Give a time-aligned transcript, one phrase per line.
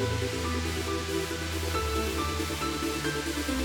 [0.00, 0.32] フフフ
[3.52, 3.59] フ。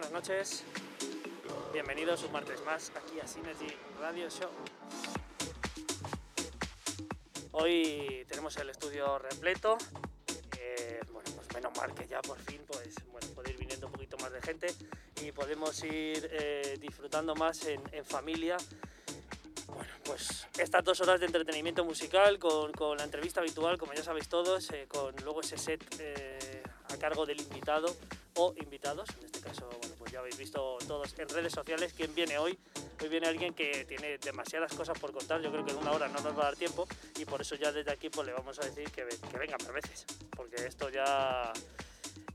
[0.00, 0.64] Buenas noches.
[1.74, 4.48] Bienvenidos un martes más aquí a Synergy Radio Show.
[7.52, 9.76] Hoy tenemos el estudio repleto.
[10.58, 14.16] Eh, pues menos mal que ya por fin pues, bueno, puede ir viniendo un poquito
[14.18, 14.74] más de gente
[15.20, 18.56] y podemos ir eh, disfrutando más en, familia
[19.66, 24.30] bueno, pues estas dos horas de entretenimiento musical con, la entrevista habitual, como ya sabéis
[24.30, 25.84] todos, eh, con luego ese set
[26.88, 27.94] a cargo del invitado
[28.36, 29.10] o invitados.
[29.20, 29.29] En
[30.90, 32.58] todos en redes sociales quién viene hoy.
[33.00, 35.40] Hoy viene alguien que tiene demasiadas cosas por contar.
[35.40, 36.84] Yo creo que en una hora no nos va a dar tiempo
[37.16, 39.72] y por eso ya desde aquí pues le vamos a decir que, que venga más
[39.72, 40.04] veces,
[40.36, 41.52] porque esto ya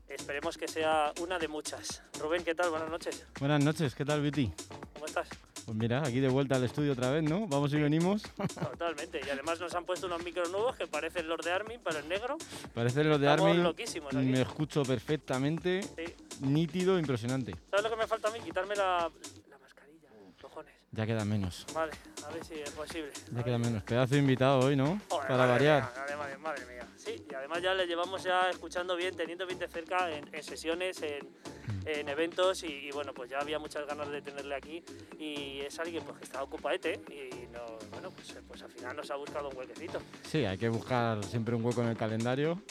[0.08, 2.00] esperemos que sea una de muchas.
[2.18, 2.70] Rubén, ¿qué tal?
[2.70, 3.26] Buenas noches.
[3.40, 4.50] Buenas noches, ¿qué tal, Viti?
[4.94, 5.28] ¿Cómo estás?
[5.66, 7.46] Pues mira, aquí de vuelta al estudio otra vez, ¿no?
[7.48, 8.22] Vamos y venimos.
[8.54, 9.20] Totalmente.
[9.26, 12.08] Y además nos han puesto unos micros nuevos que parecen los de Armin, pero en
[12.08, 12.38] negro.
[12.72, 13.62] Parece los de Armin.
[13.62, 14.24] loquísimos aquí.
[14.24, 16.14] Me escucho perfectamente, Sí.
[16.40, 17.54] Nítido, impresionante.
[17.70, 18.40] ¿Sabes lo que me falta a mí?
[18.40, 19.10] Quitarme la,
[19.50, 20.08] la mascarilla.
[20.40, 20.72] Cojones.
[20.92, 21.92] Ya queda menos, Vale,
[22.26, 23.10] a ver si es posible.
[23.32, 23.82] ya queda menos.
[23.82, 25.00] Pedazo de invitado hoy, ¿no?
[25.08, 25.82] Joder, Para madre variar.
[25.82, 26.86] Mía, además, madre mía.
[26.96, 30.42] Sí, y además ya le llevamos ya escuchando bien, teniendo bien de cerca en, en
[30.42, 31.28] sesiones, en,
[31.66, 31.82] Mm.
[31.88, 34.84] en eventos y, y bueno, pues ya había muchas ganas de tenerle aquí
[35.18, 37.60] y es alguien pues que está ocupadete y no,
[37.90, 40.00] bueno, pues, pues al final nos ha buscado un huequecito.
[40.30, 42.62] Sí, hay que buscar siempre un hueco en el calendario.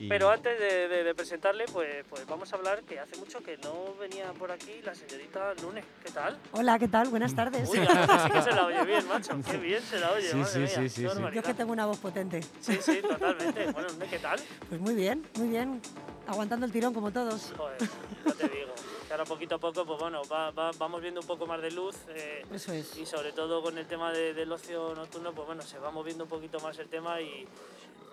[0.00, 3.40] Y- Pero antes de, de- de presentarle, pues, pues vamos a hablar que hace mucho
[3.42, 5.84] que no venía por aquí la señorita Lune.
[6.04, 6.38] ¿Qué tal?
[6.52, 7.08] Hola, ¿qué tal?
[7.08, 7.68] Buenas tardes.
[7.68, 9.32] Uy, ahora sí que se la oye bien, macho.
[9.50, 10.88] Qué bien se la oye, Sí, madre sí, mía.
[10.88, 11.02] sí.
[11.02, 12.40] Yo es que tengo una voz potente.
[12.60, 13.70] Sí, sí, totalmente.
[13.72, 14.40] Bueno, ¿qué tal?
[14.68, 15.80] Pues muy bien, muy bien.
[16.26, 17.52] Aguantando el tirón como todos.
[17.56, 17.76] Joder,
[18.24, 18.70] no te digo.
[19.06, 21.72] Que ahora poquito a poco, pues bueno, va- va- vamos viendo un poco más de
[21.72, 21.96] luz.
[22.10, 22.96] eh, Eso es.
[22.96, 26.24] y sobre todo con el tema de- del ocio nocturno, pues bueno, se va moviendo
[26.24, 27.44] un poquito más el tema y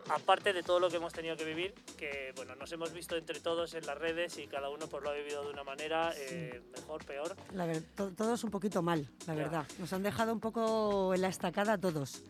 [0.10, 3.40] aparte de todo lo que hemos tenido que vivir, que bueno, nos hemos visto entre
[3.40, 6.62] todos en las redes y cada uno pues lo ha vivido de una manera, eh,
[6.76, 7.36] mejor, peor.
[7.54, 9.40] La ver- to- todos un poquito mal, la Ya.
[9.44, 9.68] verdad.
[9.80, 12.24] Nos han dejado un poco en la estacada a todos.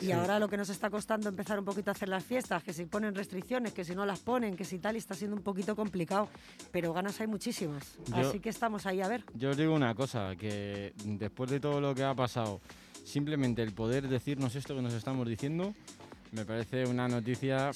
[0.00, 0.12] Y Sí.
[0.12, 2.86] ahora lo que nos está costando empezar un poquito a hacer las fiestas, que si
[2.86, 5.76] ponen restricciones, que si no las ponen, que si tal, y está siendo un poquito
[5.76, 6.30] complicado.
[6.72, 7.98] Pero ganas hay muchísimas.
[8.06, 9.24] Yo- Así que estamos ahí a ver.
[9.34, 12.62] Yo os digo una cosa, que después de todo lo que ha pasado,
[13.04, 15.74] simplemente el poder decirnos esto que nos estamos diciendo,
[16.32, 17.70] me parece una noticia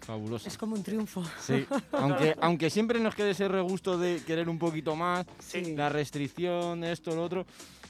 [0.00, 0.48] fabulosa.
[0.48, 1.22] Es como un triunfo.
[1.40, 5.74] Sí, aunque, aunque siempre nos quede ese regusto de querer un poquito más, Sí.
[5.74, 7.46] la restricción, esto, lo otro,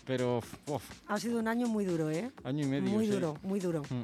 [0.06, 2.30] pero uf, Ha sido un año muy duro, ¿eh?
[2.44, 2.90] año y medio.
[2.90, 3.12] Muy sí.
[3.12, 3.82] duro, muy duro.
[3.82, 4.02] Mm.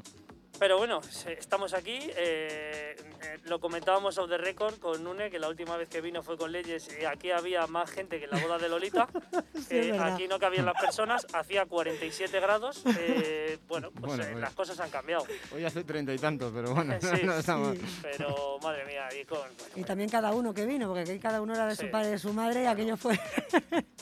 [0.62, 1.99] Pero bueno, estamos aquí.
[2.17, 6.23] eh, eh, lo comentábamos off the record con Nune, que la última vez que vino
[6.23, 9.09] fue con Leyes y aquí había más gente que en la boda de Lolita.
[9.69, 12.85] Sí, Eh, aquí no cabían las personas, hacía 47 grados.
[12.97, 14.41] eh, bueno, pues Bueno, eh, bueno.
[14.41, 15.26] las cosas han cambiado.
[15.53, 17.76] Hoy hace treinta y tantos, pero bueno, Sí, no está mal.
[17.76, 17.99] sí.
[18.00, 19.41] Pero madre mía, y con,
[19.75, 21.87] Y también cada uno que vino, porque aquí cada uno era de Sí.
[21.87, 23.19] su padre y de su madre, y aquello fue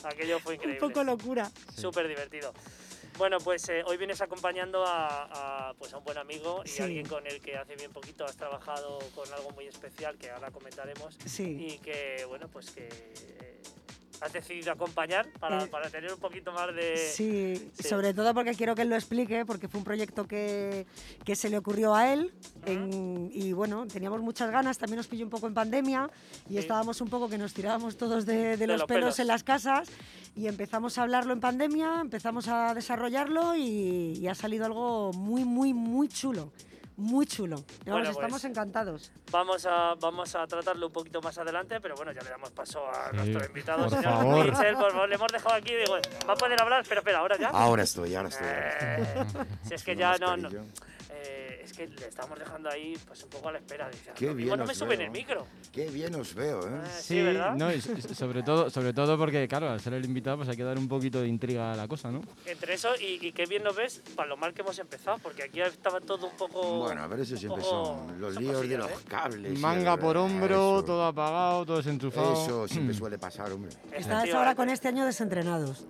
[0.03, 0.79] aquello fue un increíble.
[0.79, 1.45] poco locura.
[1.73, 1.81] Sí.
[1.81, 2.53] Súper divertido.
[3.21, 6.81] Bueno, pues eh, hoy vienes acompañando a, a, pues a un buen amigo y Sí.
[6.81, 10.49] alguien con el que hace bien poquito has trabajado con algo muy especial que ahora
[10.49, 11.55] comentaremos Sí.
[11.69, 13.61] y que, bueno, pues que eh,
[14.21, 16.95] has decidido acompañar para, Eh, para tener un poquito más de...
[16.95, 17.83] Sí, sí.
[17.89, 20.85] sobre todo porque quiero que él lo explique, porque fue un proyecto que,
[21.25, 22.31] que se le ocurrió a él
[22.65, 26.09] en- y bueno, teníamos muchas ganas, también nos pilló un poco en pandemia
[26.47, 26.57] y Sí.
[26.59, 29.19] estábamos un poco que nos tirábamos todos de, de los, los pelos, pelos.
[29.19, 29.89] en las casas
[30.35, 35.43] y empezamos a hablarlo en pandemia, empezamos a desarrollarlo y, y ha salido algo muy,
[35.45, 36.51] muy, muy chulo,
[37.01, 37.57] muy chulo.
[37.57, 39.11] Vamos, Bueno, estamos pues, encantados.
[39.31, 42.85] Vamos a, vamos a tratarlo un poquito más adelante, pero bueno, ya le damos paso
[42.87, 44.45] a Sí, nuestro invitado, por señor favor.
[44.45, 45.95] Mitchell, por favor, le hemos dejado aquí, digo,
[46.27, 47.49] va a poder hablar, espera, espera, ahora ya.
[47.49, 48.47] Ahora estoy, ahora estoy.
[48.47, 49.25] Eh,
[49.67, 50.49] si es que ya no, no,
[51.63, 53.89] es que le estamos dejando ahí pues un poco a la espera.
[53.89, 55.07] Dice, Qué "Lo mismo bien no me suben veo.
[55.07, 55.47] el micro.
[55.71, 56.81] Qué bien os veo, ¿eh?
[56.83, 57.55] Eh, sí, ¿verdad?
[57.55, 60.63] no, y sobre todo, sobre todo porque, claro, al ser el invitado, pues hay que
[60.63, 62.21] dar un poquito de intriga a la cosa, ¿no?
[62.45, 65.43] Entre eso y, y qué bien nos ves para lo mal que hemos empezado, porque
[65.43, 66.79] aquí estaba todo un poco...
[66.79, 69.05] Bueno, a ver, eso siempre son los son líos de cosillas, los ¿eh?
[69.07, 69.59] cables.
[69.59, 70.83] Manga por hombro, eso.
[70.85, 72.33] todo apagado, todo desenchufado.
[72.33, 73.71] Eso siempre suele pasar, hombre.
[73.93, 75.85] Estás ahora con este año desentrenados.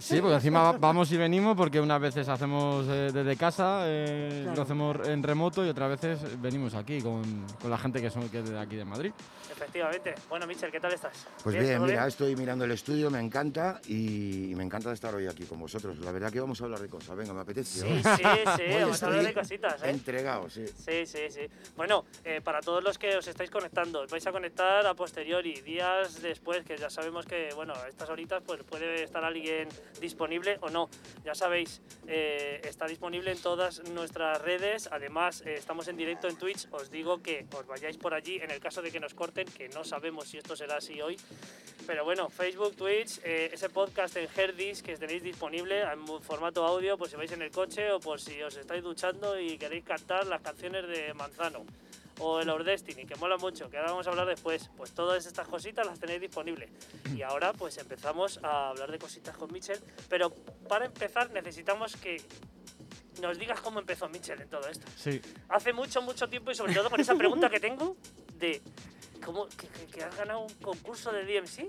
[0.00, 4.40] Sí, porque encima va- vamos y venimos porque unas veces hacemos eh, desde casa, eh,
[4.44, 4.53] Claro.
[4.54, 8.28] Lo hacemos en remoto y otras veces venimos aquí con, con la gente que, son,
[8.28, 9.12] que es de aquí de Madrid.
[9.50, 10.14] Efectivamente.
[10.28, 11.26] Bueno, Michel, ¿qué tal estás?
[11.42, 15.26] Pues bien, ¿todo mira, estoy mirando el estudio, me encanta y me encanta estar hoy
[15.26, 15.98] aquí con vosotros.
[15.98, 17.80] La verdad que vamos a hablar de cosas, venga, me apetece.
[17.80, 18.22] Sí, sí,
[18.56, 19.90] sí, vamos a hablar de cositas, ¿eh?
[19.90, 20.66] Entregado, sí.
[20.66, 21.42] Sí, sí, sí.
[21.76, 25.60] Bueno, eh, para todos los que os estáis conectando, os vais a conectar a posteriori,
[25.60, 29.68] días después, que ya sabemos que, bueno, a estas horitas pues puede estar alguien
[30.00, 30.88] disponible o no.
[31.24, 34.88] Ya sabéis, eh, está disponible en todas nuestras redes.
[34.92, 36.68] Además, eh, estamos en directo en Twitch.
[36.70, 39.68] Os digo que os vayáis por allí en el caso de que nos corten, que
[39.70, 41.16] no sabemos si esto será así hoy.
[41.86, 46.96] Pero bueno, Facebook, Twitch, eh, ese podcast en Herdis que tenéis disponible en formato audio,
[46.96, 50.26] por si vais en el coche o por si os estáis duchando y queréis cantar
[50.26, 51.64] las canciones de Manzano
[52.20, 54.70] o el Our Destiny, que mola mucho, que ahora vamos a hablar después.
[54.76, 56.70] Pues todas estas cositas las tenéis disponibles.
[57.14, 60.30] Y ahora pues empezamos a hablar de cositas con Mitchell, pero
[60.68, 62.20] para empezar necesitamos que
[63.20, 64.86] nos digas cómo empezó Mitchell en todo esto.
[64.96, 65.20] Sí.
[65.48, 67.96] Hace mucho, mucho tiempo y sobre todo con esa pregunta que tengo
[68.38, 68.60] de
[69.24, 71.68] cómo que, que- que has ganado un concurso de DMC.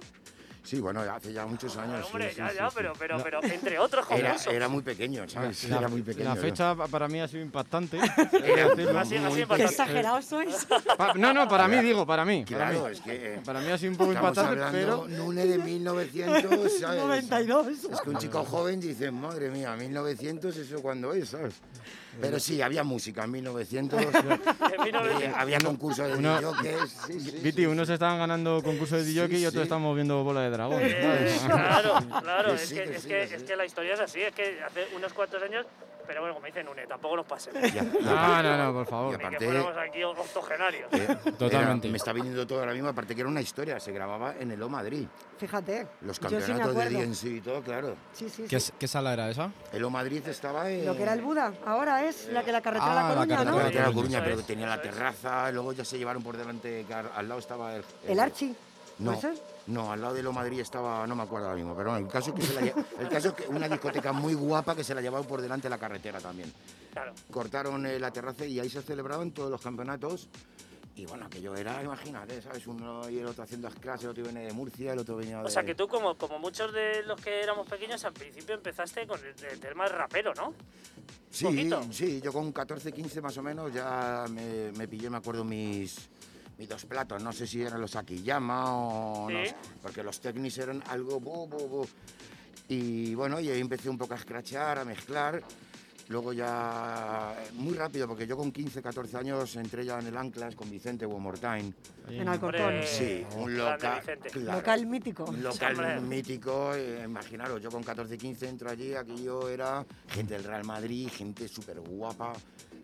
[0.65, 1.99] Sí, bueno, hace ya muchos años.
[2.01, 2.75] sí, Hombre, sí, ya, sí, ya, sí.
[2.75, 4.53] pero, pero, pero entre otros Era, concursos.
[4.53, 5.63] era muy pequeño, ¿sabes?
[5.69, 6.29] La, era muy pequeño.
[6.29, 7.97] la fecha pa- para mí ha sido impactante.
[8.33, 8.99] Era He de decirlo.
[8.99, 9.55] Así- así muy impactante.
[9.57, 10.67] Qué exagerados sois.
[10.97, 12.43] Pa- no, no, para mí digo, para mí.
[12.49, 13.35] Para Claro, mí, es que.
[13.35, 15.07] eh, Para mí ha sido un poco impactante, pero...
[15.07, 17.01] Nune de 1900, ¿sabes?
[17.03, 17.67] 92.
[17.91, 21.53] Es que un chico joven dice, madre mía, 1900, ¿eso cuándo es, sabes?
[22.21, 24.39] Pero sí, había música en 1900, En eh,
[24.85, 25.37] 1900.
[25.37, 29.93] había concursos de Uno- DJs, Viti, unos estaban ganando concursos de DJ y otros estamos
[29.95, 30.79] viendo bola de dragón.
[30.81, 33.33] Eh, claro, claro, Que es, que, que es, que, que sí.
[33.35, 35.65] es que la historia es así, es que hace unos cuantos años,
[36.07, 37.61] pero bueno, como dicen Une, tampoco nos pasemos.
[38.01, 39.17] No, no, no, por Y favor.
[39.17, 40.93] Que aparte- fuéramos aquí octogenarios.
[40.93, 41.07] eh,
[41.39, 41.87] Totalmente.
[41.87, 44.51] era- me está viniendo todo ahora mismo, aparte que era una historia, se grababa en
[44.51, 45.07] el O Madrid.
[45.39, 45.87] Fíjate.
[46.01, 46.89] Los campeonatos de.
[46.91, 47.95] DNC y todo, claro.
[48.13, 48.71] Sí, sí, ¿Qué, sí.
[48.79, 49.49] qué sala era esa?
[49.73, 50.85] El O Madrid estaba en...
[50.85, 53.35] Lo que era el Buda, ahora es la que la carretera Ah, La la Coruña,
[53.35, 53.57] carretera ¿no?
[53.57, 56.85] La carretera de Coruña, pero que tenía la terraza, luego ya se llevaron por delante,
[56.87, 57.83] que al lado estaba el...
[58.07, 58.55] El Archi.
[58.99, 59.43] No, ¿Puede ser?
[59.67, 62.11] No, al lado de Lo Madrid estaba, no me acuerdo ahora mismo, pero bueno, el
[62.11, 62.61] caso es que, se la
[62.99, 65.69] el caso es que una discoteca muy guapa que se la llevaban por delante de
[65.69, 66.51] la carretera también.
[66.91, 67.13] Claro.
[67.31, 70.29] Cortaron eh, la terraza y ahí se celebraban todos los campeonatos.
[70.95, 72.65] Y bueno, aquello era, imagínate, ¿sabes?
[72.67, 75.39] Uno y el otro haciendo las clases, el otro venía de Murcia, el otro venía
[75.39, 75.45] de...
[75.45, 79.05] O sea que tú, como, como muchos de los que éramos pequeños, al principio empezaste
[79.05, 80.53] con el, el tema rapero, ¿no?
[81.29, 85.43] Sí, sí, yo con 14, 15 más o menos ya me, me pillé, me acuerdo,
[85.43, 86.07] mis,
[86.57, 87.21] mis dos platos.
[87.21, 89.49] No sé si eran los Akiyama o no Sí.
[89.49, 91.19] sé, porque los Technics eran algo...
[91.19, 91.87] bu, bu, bu.
[92.67, 95.41] Y bueno, y ahí empecé un poco a escrachar, a mezclar.
[96.07, 100.55] Luego ya, muy rápido, porque yo con 15, 14 años entré ya en el Anclas
[100.55, 101.73] con Vicente More Time.
[102.09, 102.75] En Alcorcón.
[102.85, 105.23] Sí, un local, claro, Local mítico.
[105.25, 110.43] un local mítico, eh, imaginaros, yo con 14, 15 entro allí, aquello era gente del
[110.43, 112.33] Real Madrid, gente súper guapa,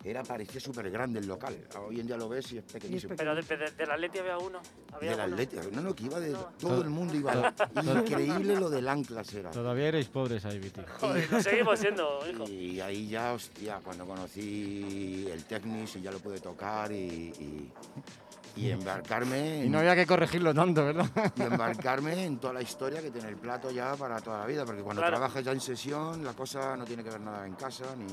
[0.04, 1.56] era, parecía súper grande el local,
[1.86, 3.14] hoy en día lo ves y es pequeñísimo.
[3.16, 4.60] Pero de, de- del Atleti había uno.
[4.92, 5.32] Había Del uno.
[5.34, 6.38] Atlético, no, no, que iba de No.
[6.58, 9.50] todo el mundo iba, increíble lo del Anclas era.
[9.50, 10.80] Todavía erais pobres ahí, Viti.
[11.00, 12.44] Joder, lo seguimos siendo, hijo.
[12.48, 17.72] Y ahí ya, hostia, cuando conocí el Technics y ya lo pude tocar y, y,
[18.56, 21.06] y embarcarme Y no había que corregirlo tanto, ¿verdad?
[21.36, 24.64] y embarcarme en toda la historia que tiene el plato ya para toda la vida,
[24.64, 25.16] porque cuando Claro.
[25.16, 28.06] trabajas ya en sesión, la cosa no tiene que ver nada en casa ni...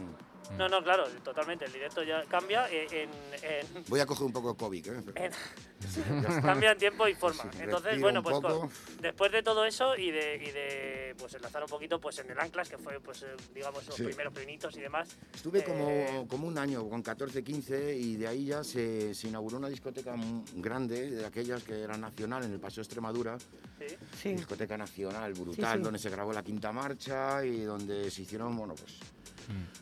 [0.57, 1.65] No, no, claro, totalmente.
[1.65, 3.09] El directo ya cambia eh, en,
[3.43, 5.03] en- Voy a coger un poco de COVID, ¿eh?
[5.15, 5.31] en-
[6.41, 7.43] cambia en tiempo y forma.
[7.43, 8.69] Sí, Entonces, respiro bueno, pues con-
[9.01, 12.39] después de todo eso y de, y de pues enlazar un poquito pues en el
[12.39, 14.03] Anclas, que fue pues eh, digamos los Sí.
[14.03, 15.09] primeros pinitos y demás.
[15.33, 19.27] Estuve Eh, como, como un año, con 14, 15, y de ahí ya se, se
[19.27, 20.15] inauguró una discoteca
[20.55, 23.37] grande, de aquellas que era nacional, en el Paseo Extremadura,
[23.79, 23.95] Sí.
[24.21, 24.33] Sí.
[24.33, 25.83] discoteca nacional brutal, sí.
[25.83, 28.97] donde se grabó la quinta marcha y donde se hicieron, bueno, pues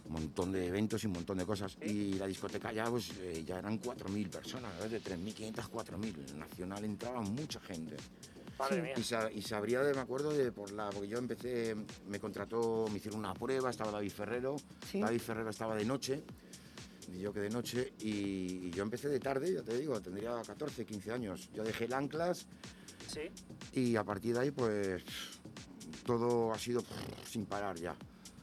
[0.05, 1.77] un montón de eventos y un montón de cosas.
[1.81, 4.91] Y la discoteca ya, pues, eh, ya eran 4.000 personas, ¿ves?
[4.91, 6.29] de 3.500 a 4.000.
[6.31, 7.97] En nacional entraba mucha gente.
[8.57, 8.81] Madre Sí.
[8.81, 8.93] mía.
[8.97, 11.75] Y, sa- y sabría, de, me acuerdo, de por la, porque yo empecé,
[12.07, 14.55] me contrató, me hicieron una prueba, estaba David Ferrero,
[14.89, 14.99] Sí.
[14.99, 16.23] David Ferrero estaba de noche,
[17.13, 20.41] y yo que de noche, y, y yo empecé de tarde, ya te digo, tendría
[20.41, 21.49] 14, 15 años.
[21.53, 22.47] Yo dejé el anclas
[23.07, 23.29] Sí.
[23.79, 25.03] y a partir de ahí, pues,
[26.05, 26.83] todo ha sido
[27.29, 27.95] sin parar ya.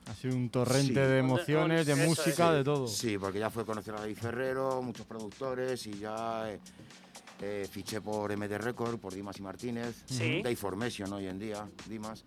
[0.06, 0.92] Ha sido un torrente Sí.
[0.94, 2.86] de emociones, de música, de todo.
[2.88, 6.60] Sí, porque ya fue conocer a David Ferrero, muchos productores, y ya eh,
[7.40, 10.42] eh, fiché por MD Record, por Dimas y Martínez, Sí.
[10.42, 12.22] Dave Formation hoy en día, Dimas.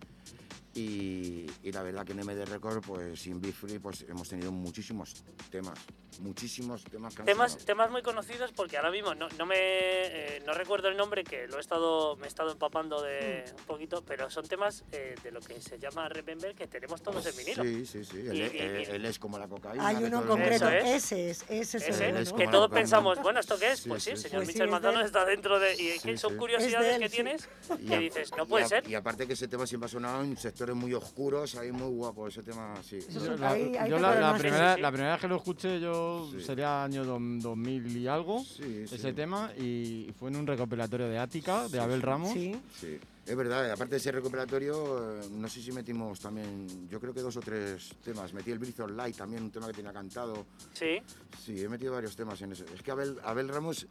[0.82, 4.52] Y, y la verdad que en MD Record, pues sin Be Free, pues hemos tenido
[4.52, 5.76] muchísimos temas,
[6.20, 10.52] muchísimos temas que Temas, temas muy conocidos porque ahora mismo no, no me eh, no
[10.52, 13.18] recuerdo el nombre que lo he estado me he estado empapando de
[13.48, 13.60] Mm.
[13.60, 17.26] un poquito pero son temas eh, de lo que se llama Remember que tenemos todos
[17.26, 18.18] en vinilo Sí, sí, sí.
[18.18, 19.86] Él, Y- es- y- él- y- él es como la cocaína.
[19.88, 20.84] Hay uno en el concreto, es.
[21.12, 22.68] ese es, ese es ese el es que todos cocaína.
[22.74, 25.24] pensamos bueno esto qué es Sí, pues sí, sí, señor Pues sí, Michel Manzano está
[25.24, 27.14] dentro de y son curiosidades que sí.
[27.16, 27.48] tienes
[27.80, 29.86] Y que a- dices no y puede a- ser Y aparte que ese tema siempre
[29.86, 30.36] ha sonado en
[30.68, 32.96] sectores muy oscuros, ahí muy guapo, ese tema, sí.
[32.98, 35.80] Eso Yo la, ahí- ahí yo la- la primera, la primera vez que lo escuché
[35.80, 36.42] yo Sí.
[36.42, 38.94] sería año dom- 2000 y algo, Sí, sí.
[38.94, 42.02] ese tema, y fue en un recopilatorio de Ática, de Abel.
[42.02, 42.32] Ramos.
[42.32, 42.54] Sí.
[42.78, 47.12] Sí, es verdad, aparte de ese recuperatorio, eh, no sé si metimos también, yo creo
[47.14, 48.32] que dos o tres temas.
[48.34, 50.46] Metí el Breath of Light también, un tema que tenía cantado.
[50.72, 50.98] sí
[51.44, 52.64] Sí, he metido varios temas en eso.
[52.74, 53.86] Es que Abel, Abel Ramos,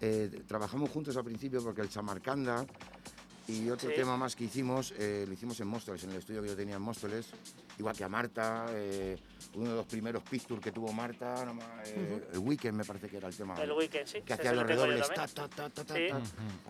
[0.00, 2.64] eh, trabajamos juntos al principio porque el Chamarcanda
[3.48, 3.96] y otro Sí.
[3.96, 6.76] tema más que hicimos, eh, lo hicimos en Móstoles, en el estudio que yo tenía
[6.76, 7.26] en Móstoles.
[7.78, 9.16] Igual que a Marta, eh,
[9.54, 13.08] uno de los primeros pictures que tuvo Marta, no ma- eh, el Weekend me parece
[13.08, 13.60] que era el tema.
[13.60, 15.08] el weekend sí que hacía lo los redobles.
[15.08, 16.02] Ta, ta, ta, ta, ta, Sí.
[16.10, 16.20] ta.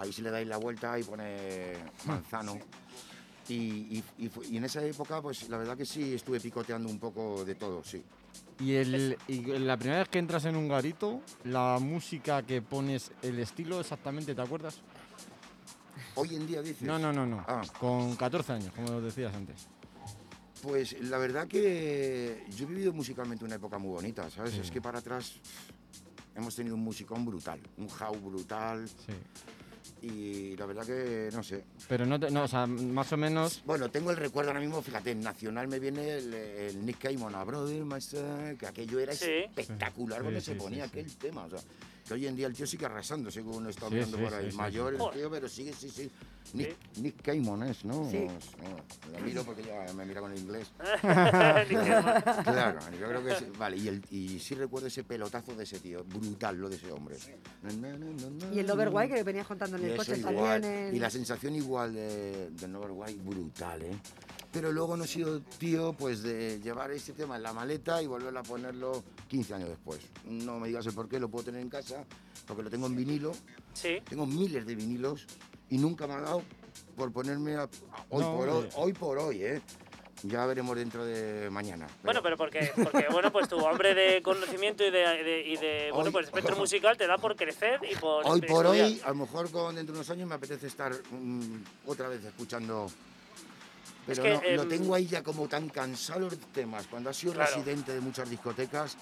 [0.01, 1.75] Ahí si le dais la vuelta y pone
[2.07, 2.59] manzano.
[3.49, 7.45] Y, y- y en esa época, pues la verdad que sí estuve picoteando un poco
[7.45, 8.03] de todo, sí.
[8.61, 13.11] Y, el, y la primera vez que entras en un garito, la música que pones,
[13.23, 14.81] el estilo exactamente, ¿te acuerdas?
[16.21, 16.83] Hoy en día dices.
[16.83, 17.45] No, no, no, no.
[17.49, 17.63] Ah.
[17.79, 19.67] Con 14 años, como decías antes.
[20.63, 24.53] Pues la verdad que yo he vivido musicalmente una época muy bonita, ¿sabes?
[24.53, 24.61] Sí.
[24.61, 25.33] Es que para atrás
[26.37, 30.07] hemos tenido un musicón brutal, un house brutal Sí.
[30.07, 31.65] y la verdad que no sé.
[31.89, 33.63] Pero no, te- no, o sea, más o menos.
[33.65, 37.35] Bueno, tengo el recuerdo ahora mismo, fíjate, en Nacional me viene el, el Nick Cayman
[37.35, 37.83] a Brother,
[38.59, 39.31] que aquello era Sí.
[39.57, 40.91] espectacular Sí, cuando sí, se sí, ponía sí.
[40.91, 41.45] aquel tema.
[41.45, 41.61] O sea,
[42.11, 44.53] que hoy en día el tío sigue arrasando, según está Sí, mirando sí, por ahí.
[44.53, 45.03] Mayor sí.
[45.05, 46.11] el tío, pero sigue, sí, sí.
[46.55, 48.11] Nick, Nick Cayman es, ¿no?
[48.11, 48.27] Sí.
[48.27, 50.67] No, lo miro porque ya me mira con el inglés.
[52.45, 53.47] Claro, yo creo que sí.
[53.59, 56.91] Vale, y, el, y sí recuerdo ese pelotazo de ese tío, brutal lo de ese
[56.91, 57.17] hombre.
[58.53, 60.87] Y el Overwhite que venías contando en el coche igual, también.
[60.89, 63.97] el- Y la sensación igual de, de Overwhite, brutal, ¿eh?
[64.53, 68.07] Pero luego no he sido tío pues de llevar ese tema en la maleta y
[68.09, 70.01] volver a ponerlo 15 años después.
[70.25, 72.05] No me digas el por qué, lo puedo tener en casa,
[72.49, 73.33] porque lo tengo en vinilo,
[73.73, 75.27] sí tengo miles de vinilos
[75.69, 76.43] y nunca me ha dado
[76.97, 77.69] por ponerme a, a-
[78.09, 78.71] hoy, No, por hoy, hombre.
[78.75, 79.63] hoy por hoy, ¿eh?
[80.25, 81.87] Ya veremos dentro de mañana.
[82.03, 85.91] Bueno, pero porque, porque bueno, pues tu hambre de conocimiento y de, de- y de,
[85.95, 88.87] bueno, pues espectro musical te da por crecer y por Hoy por estudiar.
[88.87, 92.23] hoy, a lo mejor con dentro de unos años me apetece estar mm, otra vez
[92.25, 92.89] escuchando.
[94.07, 96.87] Pero que, no, lo em, tengo ahí ya como tan cansado los temas.
[96.87, 97.51] Cuando has sido Claro.
[97.55, 98.97] residente de muchas discotecas,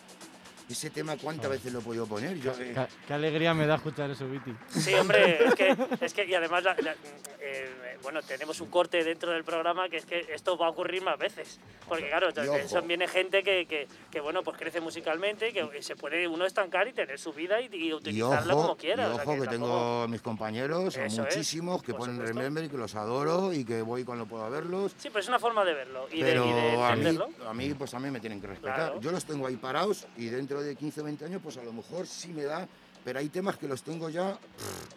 [0.69, 2.39] ese tema cuántas veces lo he podido poner.
[2.39, 4.53] Yo, eh, Qué, qué alegría me da escuchar eso, Viti.
[4.69, 6.95] Sí, hombre, es que, es que y además, la- la-
[7.41, 11.03] eh, bueno, tenemos un corte dentro del programa que es que esto va a ocurrir
[11.03, 11.59] más veces.
[11.89, 12.69] Porque claro, Y ojo.
[12.69, 16.45] son, viene gente que, que, que, bueno, pues crece musicalmente y que se puede uno
[16.45, 19.05] estancar y tener su vida y, y y utilizarla ojo, como quiera.
[19.05, 22.17] y o sea, ojo que, tampoco- tengo mis compañeros, son Eso es, muchísimos, que ponen
[22.17, 22.37] supuesto.
[22.39, 24.93] Remember y que los adoro y que voy cuando puedo verlos.
[24.99, 27.55] Sí, pero es una forma de verlo y, Pero de, y de a, mí, a
[27.55, 28.75] mí, pues también me tienen que respetar.
[28.77, 29.01] Claro.
[29.01, 31.73] Yo los tengo ahí parados y dentro de 15 o 20 años, pues a lo
[31.73, 32.67] mejor sí me da,
[33.05, 34.39] pero hay temas que los tengo ya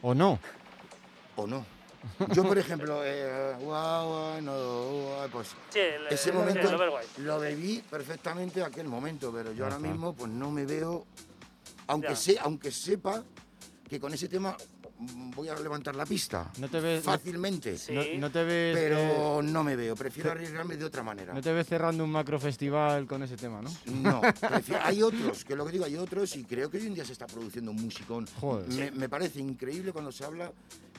[0.02, 0.39] ¿O no?
[1.36, 1.65] o no.
[2.34, 7.17] Yo, por ejemplo, eh, guau, guau, no, pues Sí, ese el- momento el Overwatch.
[7.19, 11.06] lo bebí perfectamente aquel momento, pero yo ahora mismo pues no me veo,
[11.88, 13.24] aunque, sé, aunque sepa
[13.88, 14.58] que con ese tema
[15.36, 16.52] voy a levantar la pista.
[16.60, 17.78] No te ves, Fácilmente.
[17.78, 17.94] Sí.
[17.94, 21.34] no, no te ves, eh, Pero no me veo, prefiero arriesgarme de otra manera.
[21.34, 23.72] no te ves cerrando un macro festival con ese tema, ¿no?
[24.02, 26.94] No, prefiero- hay otros, que lo que digo, hay otros y creo que hoy en
[26.94, 28.28] día se está produciendo un musicón.
[28.40, 28.68] Joder.
[28.70, 30.52] Me, me parece increíble cuando se habla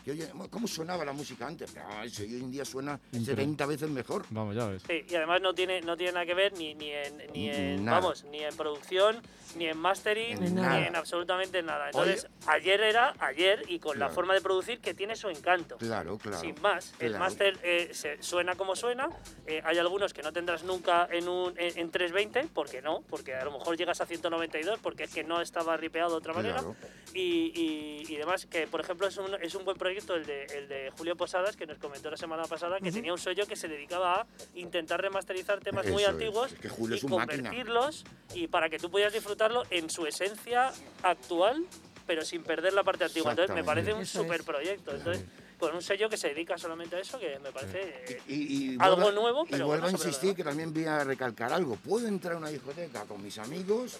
[0.05, 1.75] que oye, ¿cómo sonaba la música antes?
[1.77, 3.35] Ah, eso hoy en día suena Increíble.
[3.37, 4.25] 70 veces mejor.
[4.31, 4.83] Vamos, ya ves.
[4.87, 7.85] Sí, y además no tiene, no tiene nada que ver ni, ni en, ni en
[7.85, 9.23] vamos, ni en producción,
[9.57, 10.87] ni en mastering, En ni nada.
[10.87, 11.87] en absolutamente nada.
[11.87, 14.15] Entonces, ayer era ayer y con la Claro.
[14.15, 15.77] forma de producir que tiene su encanto.
[15.77, 16.41] Claro, claro.
[16.41, 17.25] Sin más, el Claro.
[17.25, 19.09] máster eh, se- suena como suena.
[19.47, 23.35] eh, hay algunos que no tendrás nunca en, un, en, en 320, porque no, porque
[23.35, 26.55] a lo mejor llegas a 192, porque es que no estaba ripeado de otra manera.
[26.59, 26.75] Claro.
[27.15, 30.45] Y, y- y demás, que por ejemplo es un, es un buen proyecto el de,
[30.47, 33.57] el de Julio Posadas, que nos comentó la semana pasada, que tenía un sello que
[33.57, 37.05] se dedicaba a intentar remasterizar temas muy Eso es, antiguos es que Julio y es
[37.05, 37.37] un máquina.
[37.51, 41.65] convertirlos y para que tú pudieras disfrutarlo en su esencia actual,
[42.07, 43.31] pero sin perder la parte antigua.
[43.31, 44.95] Entonces me parece un super proyecto.
[44.95, 45.25] Entonces,
[45.59, 48.03] con un sello que se dedica solamente a eso, que me parece...
[48.09, 51.53] eh, Y, y Algo nuevo, Y pero vuelvo a insistir que también voy a recalcar
[51.53, 51.77] algo.
[51.77, 53.99] Puedo entrar a una discoteca con mis amigos,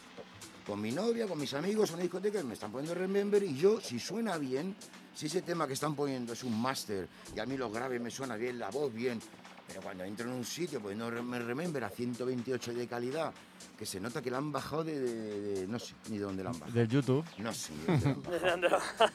[0.67, 3.57] con mi novia, con mis amigos, a una discoteca y me están poniendo Remember y
[3.57, 4.75] yo, si suena bien,
[5.15, 8.11] si ese tema que están poniendo es un máster y a mí lo grave me
[8.11, 9.21] suena bien, la voz bien,
[9.67, 13.33] pero cuando entro en un sitio poniendo me Remember a 128 de calidad,
[13.79, 16.43] que se nota que la han bajado de, de- de- no sé ni de dónde
[16.43, 16.79] la han bajado.
[16.79, 17.25] Del YouTube.
[17.39, 17.73] No sé.
[17.87, 19.13] de dónde la han bajado.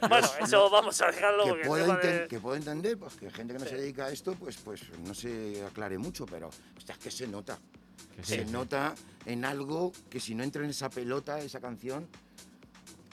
[0.08, 3.52] bueno, eso vamos a dejarlo que porque puedo, de- que puedo entender pues, que gente
[3.52, 3.70] que no Sí.
[3.72, 7.26] se dedica a esto pues, pues no se aclare mucho, pero hostia, es que se
[7.28, 7.58] nota.
[8.16, 8.50] Que sí, se sí.
[8.52, 8.94] nota
[9.26, 12.08] en algo que si no entra en esa pelota, esa canción,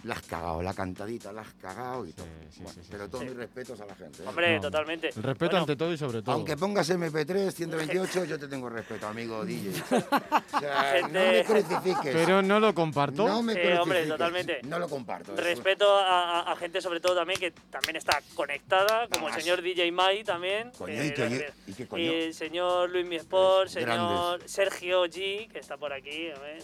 [0.03, 2.25] la has cagado, la cantadita, la has cagado y todo.
[2.49, 3.11] sí, Bueno, sí, sí, pero sí.
[3.11, 3.29] todos Sí.
[3.29, 4.23] mis respetos a la gente.
[4.23, 4.27] ¿eh?
[4.27, 5.09] Hombre, No, totalmente.
[5.09, 6.35] El respeto Bueno, ante todo y sobre todo.
[6.35, 9.69] Aunque pongas MP3 128, yo te tengo respeto, amigo DJ.
[9.91, 12.13] O sea, no me crucifiques.
[12.15, 13.27] Pero no lo comparto.
[13.27, 13.81] no me Sí, crucifiques.
[13.83, 14.59] hombre, totalmente.
[14.63, 15.35] No lo comparto.
[15.35, 19.61] Respeto a, a- a gente sobre todo también que también está conectada, como el señor
[19.61, 20.71] DJ Mai también.
[20.77, 22.03] Coño, que- ¿y qué- y qué coño?
[22.03, 23.87] y el señor Luis Mi Sport, Pues, señor
[24.29, 24.51] grandes.
[24.51, 26.63] Sergio G, que está por aquí, a ver,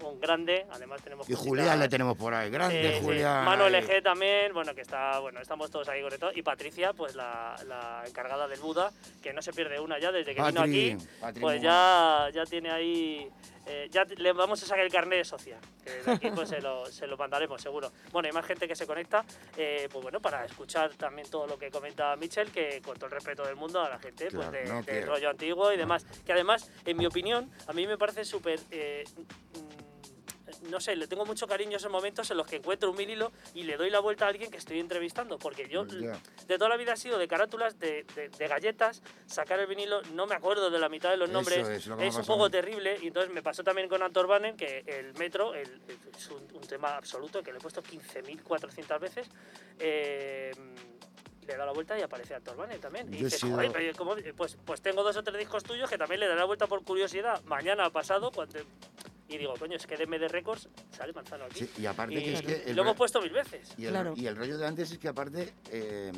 [0.00, 3.04] un, un grande, además tenemos Y Julián le tenemos por ahí, grande sí.
[3.04, 3.44] Julián.
[3.66, 3.82] Ahí.
[3.82, 6.36] LG también, bueno, que está, bueno, estamos todos ahí conectados.
[6.36, 8.90] Y Patricia, pues la, la encargada del Buda,
[9.22, 11.06] que no se pierde una ya desde que vino Patri, aquí.
[11.20, 13.28] Patri, Pues ya, ya tiene ahí.
[13.68, 15.58] Eh, ya le vamos a sacar el carnet de socia.
[15.84, 17.92] Que de aquí pues se lo, se lo mandaremos, seguro.
[18.12, 19.24] Bueno, hay más gente que se conecta,
[19.56, 23.12] eh, pues bueno, para escuchar también todo lo que comenta Michel, que con todo el
[23.12, 25.06] respeto del mundo a la gente, Claro, pues de, no quiero.
[25.14, 26.04] rollo antiguo y demás.
[26.24, 28.58] Que además, en mi opinión, a mí me parece súper.
[28.70, 29.87] eh, mm,
[30.62, 33.32] no sé, le tengo mucho cariño a esos momentos en los que encuentro un vinilo
[33.54, 36.18] y le doy la vuelta a alguien que estoy entrevistando, porque yo Ya.
[36.46, 40.02] de toda la vida ha sido de carátulas, de, de- de galletas, sacar el vinilo,
[40.14, 42.98] no me acuerdo de la mitad de los Eso nombres, es lo un poco terrible,
[43.02, 46.42] y entonces me pasó también con Antor Bannen, que el metro el- el- es un,
[46.54, 49.28] un tema absoluto que le he puesto 15.400 veces.
[49.78, 50.50] eh,
[51.46, 53.08] le da la vuelta y aparece Antor Bannen también.
[53.14, 54.14] Y dices, "Joder, pero ¿cómo?".
[54.36, 56.84] pues, pues tengo dos o tres discos tuyos que también le daré la vuelta por
[56.84, 57.42] curiosidad.
[57.44, 58.58] Mañana pasado, cuando...
[59.28, 61.60] Y digo, coño, es que de MD Records sale Manzano aquí.
[61.60, 63.74] Sí, y aparte y, que es que el lo hemos puesto mil veces.
[63.76, 64.14] Y el, Claro.
[64.16, 66.12] y el rollo de antes es que aparte, eh,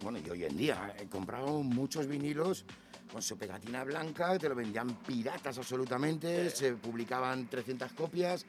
[0.00, 2.64] bueno, y hoy en día, he comprado muchos vinilos
[3.12, 8.44] con su pegatina blanca, te lo vendían piratas absolutamente, se publicaban 300 copias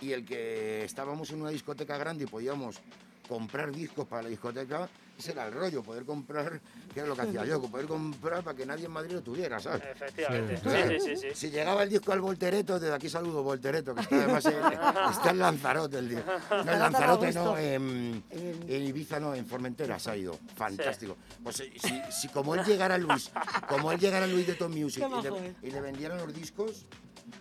[0.00, 2.80] y el que estábamos en una discoteca grande y podíamos
[3.28, 4.88] comprar discos para la discoteca,
[5.20, 6.60] ese era el rollo, poder comprar,
[6.92, 9.60] que era lo que hacía yo, poder comprar para que nadie en Madrid lo tuviera,
[9.60, 9.82] ¿sabes?
[9.92, 10.56] Efectivamente.
[10.56, 10.70] Sí.
[10.70, 11.16] Sí, sí, sí.
[11.16, 11.34] sí.
[11.34, 14.54] Si llegaba el disco al Voltereto, desde aquí saludo Voltereto, que está además en,
[15.10, 16.32] está en Lanzarote el disco.
[16.50, 18.24] No, en Lanzarote no, en,
[18.68, 20.38] Ibiza no, en Formentera se ha ido.
[20.56, 21.16] Fantástico.
[21.42, 23.30] Pues eh, si, si como él llegara Luis,
[23.68, 25.54] como él llegara Luis de Tom Music y le, eh.
[25.62, 26.86] y le vendieran los discos,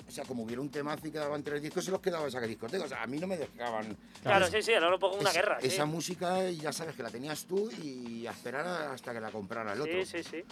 [0.10, 2.84] o sea, como hubiera un temazo y quedaban tres discos, se los quedaba esa discoteca.
[2.84, 3.96] O sea, a mí no me dejaban.
[4.24, 5.60] Claro, sí, sí, ahora un poco una guerra.
[5.62, 5.68] Sí.
[5.68, 9.74] Esa música ya sabes que la tenías tú y a esperar hasta que la comprara
[9.74, 9.94] el otro.
[9.94, 10.44] Sí, sí, sí.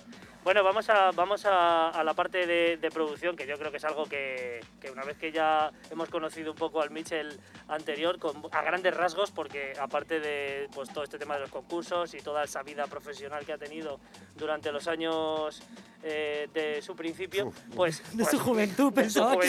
[0.44, 3.78] Bueno, vamos a, vamos a, a la parte de, de producción, que yo creo que
[3.78, 8.20] es algo que, que una vez que ya hemos conocido un poco al Mitchell anterior,
[8.20, 12.20] con, a grandes rasgos, porque aparte de pues, todo este tema de los concursos y
[12.20, 14.00] toda esa vida profesional que ha tenido
[14.36, 15.62] durante los años
[16.04, 17.76] eh, de su principio, Uf, uf.
[17.76, 18.04] pues...
[18.12, 19.47] De pues, su juventud, de su pensaba que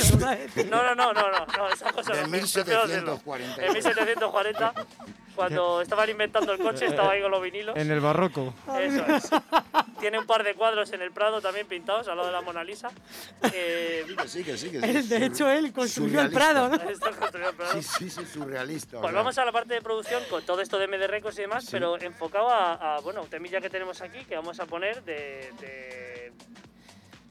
[0.71, 3.21] No, no, no, no, no, no esa cosa De no, prefiero hacerlo.
[3.25, 3.65] 1740.
[3.67, 4.73] En 1740,
[5.35, 7.77] cuando estaban inventando el coche, estaba ahí con los vinilos.
[7.77, 8.55] En el barroco.
[8.81, 9.31] Eso es.
[10.01, 12.63] Tiene un par de cuadros en el Prado también pintados al lado de la Mona
[12.65, 12.91] Lisa.
[13.53, 15.09] Eh, Que sí, que sí, que sí.
[15.09, 16.31] De hecho, él construyó el.
[16.31, 16.75] Prado, ¿no?
[16.91, 17.83] esto es construido el Prado.
[17.83, 19.01] Sí, sí, sí, surrealista.
[19.01, 21.65] Pues vamos a la parte de producción con todo esto de MD Records y demás,
[21.65, 21.71] Sí.
[21.73, 25.53] pero enfocado a, a, bueno, un temilla que tenemos aquí que vamos a poner de,
[25.61, 26.33] de,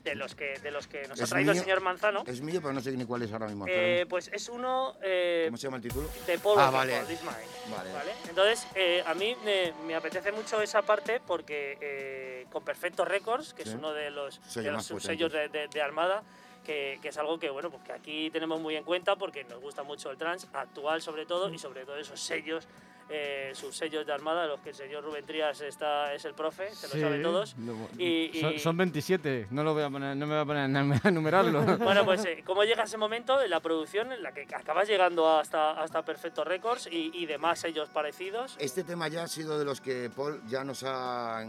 [0.09, 1.63] de los que, de los que nos ha Es traído el mío.
[1.63, 2.23] señor Manzano.
[2.25, 3.65] Es mío, pero no sé ni cuál es ahora mismo.
[3.67, 6.09] Eh, pues es uno eh, ¿Cómo se llama el título?
[6.25, 6.93] de Paul Ah, vale.
[7.01, 7.91] Vale.
[7.93, 8.11] ¿vale?
[8.29, 13.53] Entonces, eh, a mí me, me apetece mucho esa parte porque eh, con Perfecto Records,
[13.53, 13.75] que es Sí.
[13.75, 16.23] uno de los, de los subsellos de, de- de Armada,
[16.65, 19.59] que, que es algo que, bueno, pues que aquí tenemos muy en cuenta porque nos
[19.61, 22.67] gusta mucho el trans, actual sobre todo, y sobre todo esos sellos,
[23.09, 26.73] eh, subsellos de Armada, de los que el señor Rubén Trías está, es el profe,
[26.75, 27.55] se lo Sí, sabe todos.
[27.57, 30.45] lo- Y- son, y- son 27, no, lo voy a poner, no me voy a
[30.45, 31.61] poner a num- a numerarlo.
[31.79, 35.29] Bueno, pues eh, cómo llega ese momento en la producción en la que acabas llegando
[35.37, 38.55] hasta, hasta Perfecto Records y, y demás sellos parecidos.
[38.59, 41.45] Este tema ya ha sido de los que Paul ya nos ha...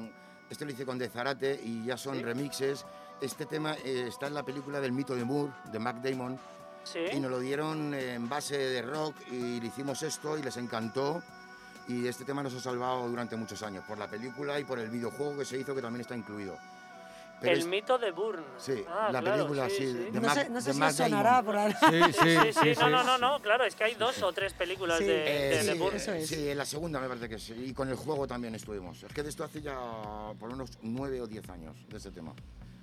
[0.51, 2.23] Este lo hice con De Zarate y ya son Sí.
[2.23, 2.87] remixes.
[3.21, 6.39] Este tema eh, está en la película del mito de Moore, de Mac Damon,
[6.85, 7.01] Sí.
[7.13, 11.21] y nos lo dieron en base de rock y le hicimos esto y les encantó.
[11.89, 14.91] Y este tema nos ha salvado durante muchos años, por la película y por el
[14.91, 16.57] videojuego que se hizo, que también está incluido.
[17.41, 18.45] Pero el es- mito de Burn.
[18.59, 19.93] Sí, Ah, la claro, película, sí, sí.
[19.93, 21.73] de No Mac- sé, no sé de si sonará por ahí.
[21.73, 22.91] Sí, sí, Sí, sí, sí, no, sí.
[22.91, 25.05] no, no, no, claro, es que hay dos o tres películas Sí.
[25.05, 25.97] de, Eh, de, sí, de Bourne.
[25.99, 26.29] eso es.
[26.29, 27.55] sí, en la segunda me parece que sí.
[27.55, 29.03] Y con el juego también estuvimos.
[29.05, 29.79] Es que de esto hace ya
[30.39, 32.33] por unos nueve o diez años, de ese tema.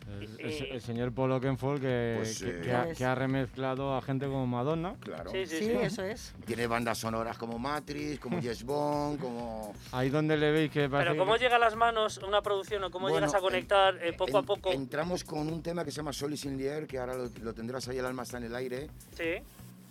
[0.07, 3.05] El, Y- el- el señor Paul Oakenfold que, Pues, que- eh, que ha, Pues- que
[3.05, 4.93] ha remezclado a gente como Madonna.
[4.99, 5.31] Claro.
[5.31, 5.71] Sí, sí, Sí, sí.
[5.81, 6.33] eso es.
[6.45, 9.73] Tiene bandas sonoras como Matrix, como Yes Bond, como...
[9.91, 12.91] Ahí donde le veis que Pero ¿cómo que- llega a las manos una producción o
[12.91, 14.71] cómo Bueno, llegas a conectar eh, en- poco a en- poco?
[14.71, 17.53] Entramos con un tema que se llama Solis in the Air, que ahora lo, lo
[17.55, 18.87] tendrás ahí, el alma está en el aire.
[19.17, 19.41] Sí,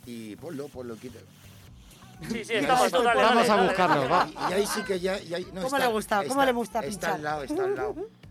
[0.06, 1.18] Y ponlo, ponlo, quita.
[2.30, 4.08] sí, sí, Y estamos ahí- dale, Vamos dale, a buscarlo, dale.
[4.08, 4.28] va.
[4.28, 5.20] Y, y ahí sí que ya...
[5.20, 6.24] y ahí- no, ¿Cómo está- le gusta?
[6.28, 7.12] ¿Cómo le gusta Está pinchar?
[7.14, 7.94] al lado, está al lado.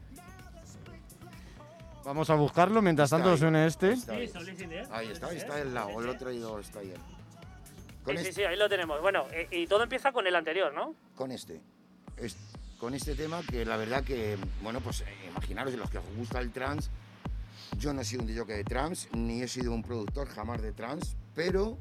[2.05, 3.93] Vamos a buscarlo, mientras tanto ahí, suene este.
[3.93, 4.27] está ahí.
[4.27, 4.33] Sí.
[4.91, 6.01] Ahí está, ahí está al lado.
[6.01, 6.93] El otro ido está ahí.
[8.03, 9.01] Con Sí, sí, este, sí, ahí lo tenemos.
[9.01, 10.93] Bueno, eh, y todo empieza con el anterior, ¿no?
[11.15, 11.61] con este.
[12.17, 12.35] Es-
[12.79, 16.39] con este tema que la verdad que, bueno, pues eh, imaginaros, los que os gusta
[16.39, 16.89] el trans,
[17.77, 20.73] yo no he sido un DJ de trans, ni he sido un productor jamás de
[20.73, 21.77] trans, pero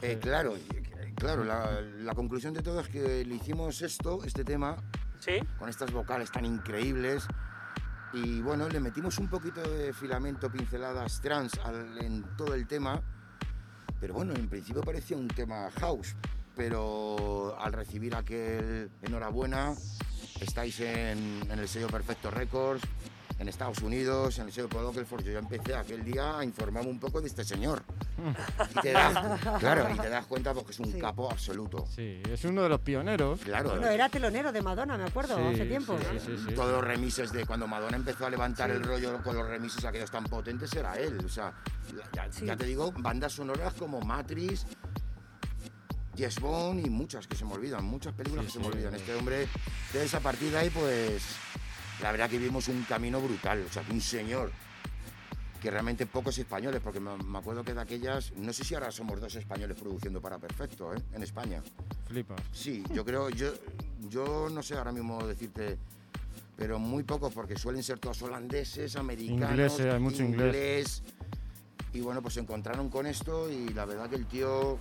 [0.00, 4.24] eh, je- claro, eh, claro, la, la conclusión de todo es que le hicimos esto,
[4.24, 4.76] este tema,
[5.20, 5.32] Sí.
[5.58, 7.26] con estas vocales tan increíbles.
[8.16, 11.52] Y bueno, le metimos un poquito de filamento, pinceladas trans
[12.00, 13.02] en todo el tema.
[14.00, 16.16] Pero bueno, en principio parecía un tema house.
[16.56, 19.74] Pero al recibir aquel enhorabuena,
[20.40, 22.82] estáis en, en el sello Perfecto Records,
[23.38, 25.24] en Estados Unidos, en el sello Paul Oakenfold.
[25.24, 27.82] Yo ya empecé aquel día a informarme un poco de este señor.
[28.76, 29.12] Y te das,
[29.60, 30.98] claro, y te das cuenta porque es un Sí.
[30.98, 31.86] capo absoluto.
[31.94, 33.40] Sí, es uno de los pioneros.
[33.40, 33.70] Claro.
[33.70, 35.98] Bueno, era telonero de Madonna, me acuerdo, Sí, hace tiempo.
[35.98, 36.54] sí, sí, sí.
[36.54, 40.10] Todos los remises de cuando Madonna empezó a levantar el rollo con los remises aquellos
[40.10, 41.18] tan potentes era él.
[41.24, 41.52] O sea,
[42.14, 42.46] ya, Sí.
[42.46, 44.66] ya te digo, bandas sonoras como Matrix,
[46.14, 48.70] Yes Bond y muchas que se me olvidan, muchas películas Sí, que se me sí.
[48.72, 48.94] olvidan.
[48.94, 49.42] Este hombre,
[49.88, 51.22] entonces a partir de ahí, pues,
[52.02, 53.64] la verdad que vimos un camino brutal.
[53.68, 54.50] O sea, un señor
[55.60, 59.20] que realmente pocos españoles, porque me, acuerdo que de aquellas, no sé si ahora somos
[59.20, 60.98] dos españoles produciendo para Perfecto, ¿eh?
[61.12, 61.62] En España.
[62.06, 62.40] Flipas.
[62.52, 63.52] Sí, yo creo, yo,
[64.08, 65.78] yo no sé ahora mismo decirte,
[66.56, 70.46] pero muy pocos porque suelen ser todos holandeses, americanos, Ingleses, hay mucho inglés.
[70.46, 71.02] inglés.
[71.94, 74.78] Y bueno, pues se encontraron con esto y la verdad que el tío,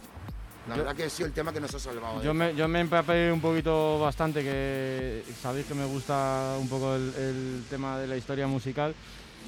[0.67, 2.21] la Yo- verdad que ha sido el tema que nos ha salvado.
[2.23, 2.33] Yo ¿eh?
[2.33, 7.13] me, yo me empapé un poquito bastante, que sabéis que me gusta un poco el,
[7.17, 8.93] el tema de la historia musical.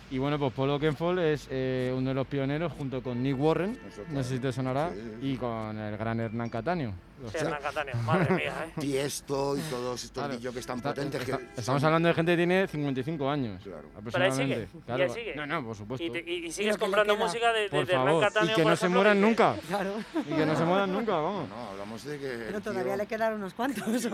[0.10, 3.78] Y bueno, pues Paul Oakenfold es eh, uno de los pioneros junto con Nick Warren,
[4.10, 5.32] no sé si te sonará, Sí, sí.
[5.34, 6.93] y con el gran Hernán Cataño.
[7.22, 7.39] Los Sí.
[7.39, 8.72] Hernán Catania, madre mía, ¿eh?
[8.80, 10.39] Tiesto y todos estos Claro.
[10.54, 11.22] Que están Está- potentes.
[11.22, 13.62] está- que estamos son- hablando de gente que tiene 55 años.
[13.63, 13.84] Claro.
[14.12, 15.04] Pero ahí sigue, y Claro.
[15.04, 15.36] ahí sigue.
[15.36, 16.06] No, no, por supuesto.
[16.06, 18.20] Y, te- y- y sigues comprando música de, de, por de Hernán.
[18.22, 19.56] Catania, y que no se mueran que- nunca.
[19.67, 19.93] Claro.
[20.26, 21.50] Y que no se mueran nunca, vamos.
[21.50, 22.28] No, hablamos de que.
[22.48, 23.84] Pero todavía tío- le quedaron unos cuantos.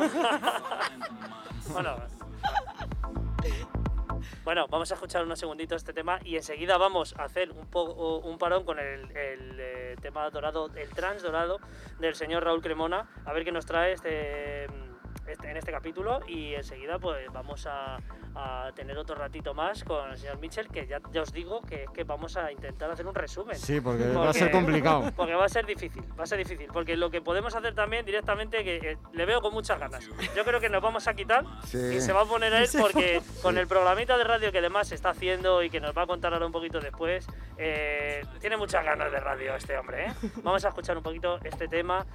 [1.72, 1.96] Bueno,
[4.44, 8.20] bueno, vamos a escuchar unos segunditos este tema y enseguida vamos a hacer un, poco
[8.20, 11.60] un parón con el, eh, tema dorado, el trans dorado
[12.00, 14.68] del señor Raúl Cremona, a ver qué nos trae este,
[15.28, 17.98] este- en este capítulo y enseguida pues vamos a,
[18.36, 21.86] a tener otro ratito más con el señor Mitchell que ya, ya os digo que,
[21.94, 23.56] que vamos a intentar hacer un resumen.
[23.56, 25.12] Sí, porque va a Porque- ser complicado.
[25.16, 26.68] Porque va a ser difícil, va a ser difícil.
[26.74, 30.08] Porque lo que podemos hacer también directamente, que eh, le veo con muchas ganas.
[30.36, 31.78] Yo creo que nos vamos a quitar Sí.
[31.78, 34.92] y se va a poner a él porque con el programita de radio que además
[34.92, 37.26] está haciendo y que nos va a contar ahora un poquito después,
[37.58, 40.06] eh, tiene muchas ganas de radio este hombre.
[40.08, 40.14] ¿eh?
[40.44, 42.06] Vamos a escuchar un poquito este tema.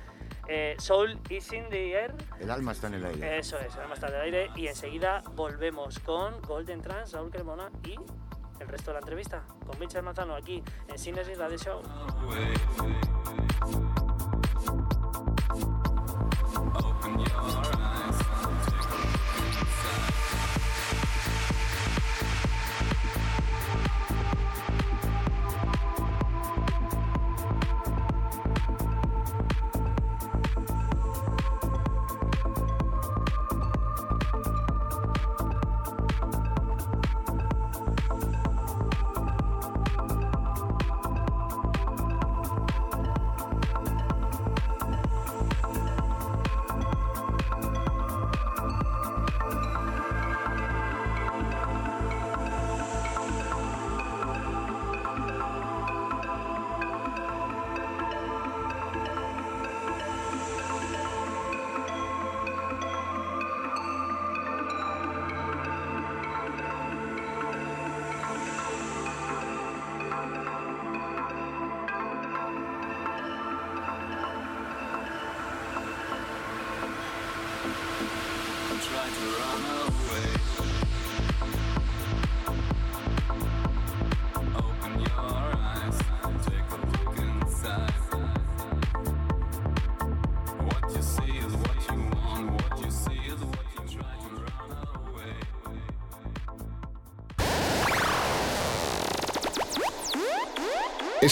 [0.49, 2.15] Eh, Soul is in the air.
[2.41, 3.39] El alma está en el aire.
[3.39, 4.51] Eso es, además está del aire.
[4.57, 7.97] Y enseguida volvemos con Golden Trans, Raúl Cremona y
[8.61, 11.83] el resto de la entrevista con Michel Manzano aquí en Cines y Radio Show.
[16.75, 17.78] Open your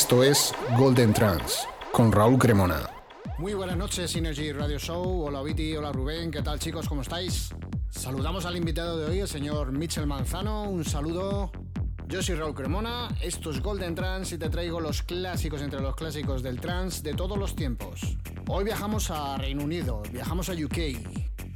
[0.06, 2.88] Esto es Golden Trans con Raúl Cremona.
[3.38, 5.24] Muy buenas noches, Synergy Radio Show.
[5.26, 6.88] Hola Viti, hola Rubén, ¿qué tal chicos?
[6.88, 7.50] ¿Cómo estáis?
[7.90, 10.62] Saludamos al invitado de hoy, el señor Mitchell Manzano.
[10.62, 11.50] Un saludo.
[12.06, 15.96] Yo soy Raúl Cremona, esto es Golden Trans y te traigo los clásicos entre los
[15.96, 18.16] clásicos del trans de todos los tiempos.
[18.46, 20.78] Hoy viajamos a Reino Unido, viajamos a UK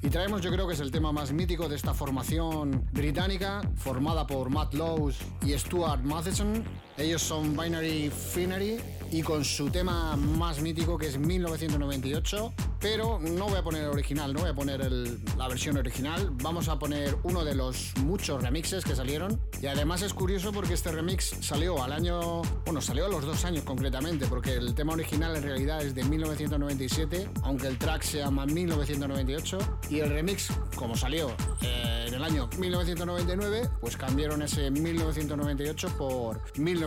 [0.02, 4.26] y traemos yo creo que es el tema más mítico de esta formación británica formada
[4.26, 5.12] por Matt Lowe
[5.46, 6.64] y Stuart Matheson.
[7.00, 8.78] Ellos son Binary Finery
[9.10, 13.88] y con su tema más mítico que es 1998, pero no voy a poner el
[13.88, 14.90] original, no voy a poner
[15.36, 19.40] la versión original, vamos a poner uno de los muchos remixes que salieron.
[19.60, 23.44] Y además es curioso porque este remix salió al año, bueno, salió a los dos
[23.44, 28.18] años concretamente, porque el tema original en realidad es de 1997, aunque el track se
[28.18, 29.58] llama 1998
[29.90, 31.30] y el remix, como salió
[31.62, 36.40] eh, en el año 1999, pues cambiaron ese 1998 por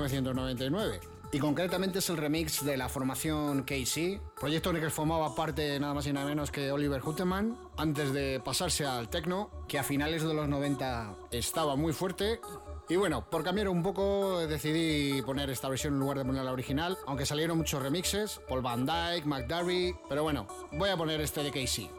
[0.03, 0.99] 1999
[1.33, 5.79] y concretamente es el remix de la formación KC, proyecto en el que formaba parte
[5.79, 9.83] nada más y nada menos que Oliver Huteman, antes de pasarse al techno, que a
[9.83, 12.39] finales de los 90 estaba muy fuerte.
[12.87, 16.51] Y bueno, por cambiar un poco decidí poner esta versión en lugar de poner la
[16.51, 21.41] original, aunque salieron muchos remixes, Paul Van Dyke, McDarry, pero bueno, voy a poner este
[21.41, 21.89] de KC.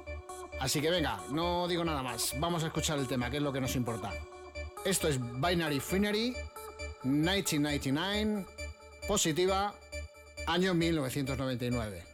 [0.60, 3.52] Así que venga, no digo nada más, vamos a escuchar el tema, que es lo
[3.52, 4.12] que nos importa.
[4.84, 6.36] Esto es Binary Finery,
[7.04, 8.46] 1999,
[9.06, 9.74] positiva,
[10.46, 12.13] año 1999.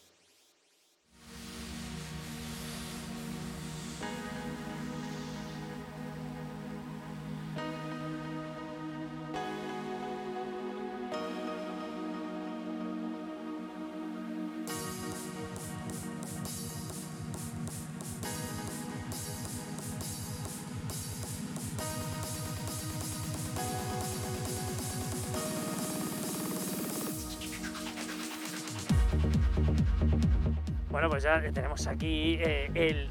[31.43, 33.09] Ya tenemos aquí eh, el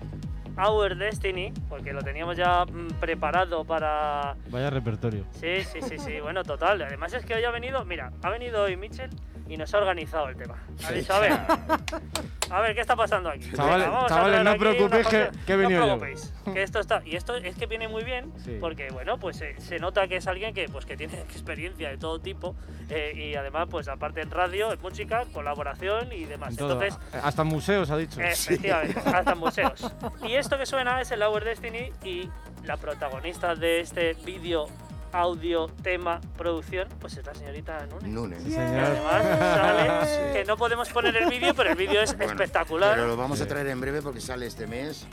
[0.57, 4.37] Our Destiny, porque lo teníamos ya mm, preparado para...
[4.51, 5.25] Vaya repertorio.
[5.33, 6.83] Sí, sí, sí, sí, bueno, total.
[6.83, 9.11] Además es que hoy ha venido, mira, ha venido hoy Mitchell
[9.49, 10.57] y nos ha organizado el tema.
[10.87, 11.33] Ha dicho, a ver,
[12.51, 13.49] a ver, ¿qué está pasando aquí?
[13.53, 16.53] Chavales- no preocupéis que- he venido no yo.
[16.53, 18.59] que esto está y esto es que viene muy bien Sí.
[18.61, 21.99] porque bueno, pues eh, se nota que es alguien que pues que tiene experiencia de
[21.99, 22.57] todo tipo
[22.89, 26.57] eh, y además pues aparte en radio, en música, colaboración y demás.
[26.57, 26.83] Todo.
[26.83, 28.21] Entonces, Hasta museos ha dicho.
[28.21, 29.93] Efectivamente, hasta en museos.
[30.23, 32.29] Y esto que suena es el Hour Destiny y
[32.65, 34.67] la protagonista de este vídeo,
[35.13, 38.09] audio, tema, producción, pues es la señorita Nune.
[38.09, 38.43] Nunes.
[38.43, 38.61] Señor.
[38.85, 40.33] Además, sale Sí.
[40.33, 42.95] que no podemos poner el vídeo, pero el vídeo es Bueno, espectacular.
[42.95, 45.07] Pero lo vamos a traer en breve porque sale este mes.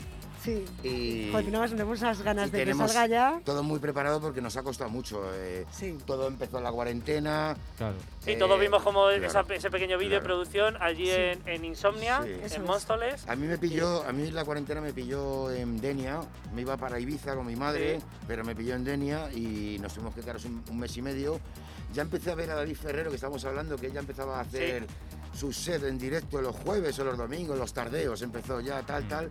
[0.82, 0.88] Sí.
[0.88, 3.40] Y, Joder, tenemos, tenemos esas ganas de que salga ya.
[3.44, 5.22] todo muy preparado porque nos ha costado mucho.
[5.34, 5.96] eh, Sí.
[6.06, 7.56] Todo empezó en la cuarentena.
[7.76, 7.96] Claro.
[8.24, 11.12] Sí, eh, todos vimos como claro, esa- ese pequeño vídeo de producción allí Sí.
[11.14, 12.30] en, en Insomnia, Sí.
[12.42, 12.68] Eso en es.
[12.68, 13.28] Móstoles.
[13.28, 16.20] A mí me pilló, a mí la cuarentena me pilló en Denia,
[16.54, 18.06] me iba para Ibiza con mi madre, Sí.
[18.26, 21.40] pero me pilló en Denia y nos tuvimos que quedar un, un mes y medio.
[21.94, 24.86] Ya empecé a ver a David Ferrero, que estamos hablando, que ella empezaba a hacer
[25.34, 29.30] su set en directo los jueves o los domingos, los tardeos, empezó ya tal, tal.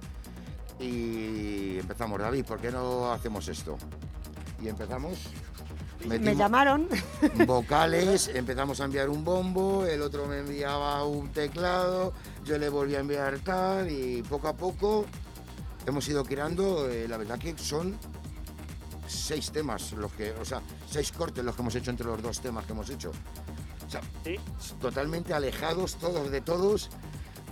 [0.79, 3.77] Y empezamos, David, ¿por qué no hacemos esto?
[4.61, 5.17] Y empezamos.
[6.05, 6.87] Me llamaron.
[7.47, 12.13] vocales, empezamos a enviar un bombo, el otro me enviaba un teclado,
[12.45, 15.05] yo le volví a enviar tal y poco a poco
[15.87, 17.97] hemos ido creando, eh, la verdad que son
[19.07, 22.39] seis temas los que, o sea, seis cortes los que hemos hecho entre los dos
[22.41, 23.11] temas que hemos hecho.
[23.85, 24.35] O sea, Sí.
[24.79, 26.89] totalmente alejados todos de todos,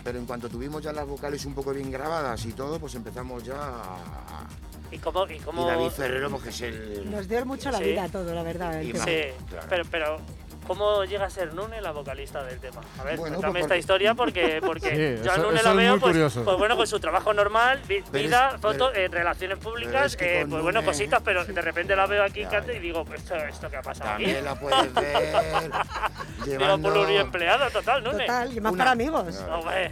[0.05, 3.43] pero en cuanto tuvimos ya las vocales un poco bien grabadas y todo, pues empezamos
[3.43, 4.47] ya a...
[4.91, 7.09] Y como, y como Y David Ferrero, porque es el...
[7.09, 7.85] Nos dio mucho la Sí.
[7.85, 8.81] vida todo, la verdad.
[8.81, 8.91] Y.
[8.93, 9.65] Sí, Claro.
[9.67, 10.17] pero, pero
[10.67, 12.81] ¿cómo llega a ser Nune la vocalista del tema?
[12.99, 15.99] A ver, Bueno, cuéntame pues esta historia porque, porque Sí, yo a Nune la veo
[15.99, 19.57] pues, pues bueno, con su trabajo normal, vi- Pero vida, es- fotos, pero- eh, relaciones
[19.59, 22.79] públicas, es que eh, pues bueno, cositas, pero de repente la veo aquí Ya, y
[22.79, 24.23] digo, pues esto, esto que ha pasado aquí.
[24.25, 25.71] También la puedes ver
[26.45, 26.91] Digo, llevando...
[26.93, 28.25] pluriempleado total, Nune.
[28.25, 29.43] Total, y más Una- para amigos.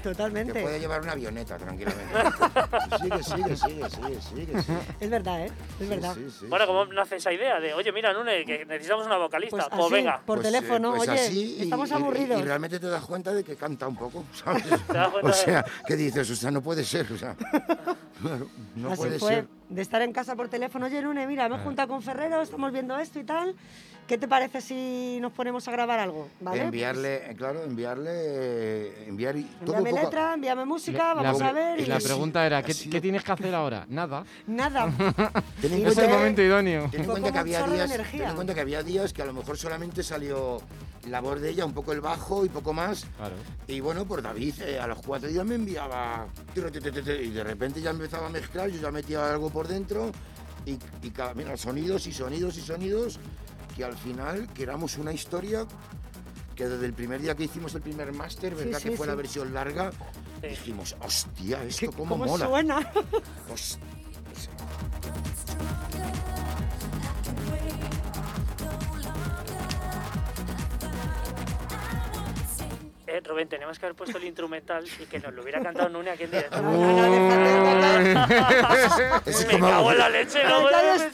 [0.03, 0.61] Totalmente.
[0.61, 2.13] puede llevar una avioneta tranquilamente.
[3.01, 4.79] sigue, sigue, sigue, sigue, sigue, sigue.
[4.99, 5.51] Es verdad, ¿eh?
[5.79, 6.13] Es verdad.
[6.15, 6.67] Sí, sí, bueno, sí.
[6.67, 9.57] ¿cómo nace esa idea de, oye, mira, Nune, que necesitamos una vocalista?
[9.57, 10.21] Pues Pues, así, venga.
[10.25, 12.39] por Pues, eh, teléfono, pues oye, así, y- estamos y- aburridos.
[12.39, 14.63] Y, realmente te das cuenta de que canta un poco, ¿sabes?
[15.21, 16.29] o sea, ¿qué dices?
[16.29, 17.35] O sea, no puede ser, o sea.
[18.21, 19.47] claro, no Así puede fue, ser.
[19.69, 21.63] de estar en casa por teléfono, oye, Nune, mira, me he Ah.
[21.63, 23.55] juntado con Ferrero, estamos viendo esto y tal.
[24.07, 26.27] ¿Qué te parece si nos ponemos a grabar algo?
[26.41, 26.63] ¿Vale?
[26.63, 31.21] Enviarle, eh, claro, enviarle, eh, enviar y Pues, todo envíame poco- letra, envíame música, La-
[31.21, 31.79] vamos la- a ver.
[31.79, 33.85] Y la pregunta era, ¿qué, sido- qué tienes que hacer ahora?
[33.87, 34.25] Nada.
[34.45, 34.87] Nada.
[35.61, 36.89] Ten en Es el cuenta- momento idóneo.
[36.91, 38.19] Ten en cuenta que había días, energía.
[38.19, 40.61] ten en cuenta que había días que a lo mejor solamente salió
[41.07, 43.05] la voz de ella, un poco el bajo y poco más.
[43.17, 43.35] Claro.
[43.67, 47.91] Y bueno, por David eh, a los cuatro días me enviaba y de repente ya
[48.03, 50.11] empezaba a mezclar, yo ya metía algo por dentro
[50.65, 53.19] y, y mira, sonidos y sonidos y sonidos
[53.75, 55.65] que al final creamos una historia
[56.55, 58.79] que desde el primer día que hicimos el primer máster, ¿verdad?
[58.79, 59.91] sí, que fue la versión larga,
[60.41, 62.45] dijimos, hostia, ¿Qué- esto cómo, ¿Cómo mola.
[62.47, 62.91] suena?
[63.51, 63.79] Hostia.
[73.13, 76.09] Eh, Rubén, tenemos que haber puesto el instrumental y que nos lo hubiera cantado Nune
[76.09, 76.59] aquí en directo.
[76.63, 78.25] No, no, no.
[79.27, 81.11] Es Me como- cago en la leche, no ser.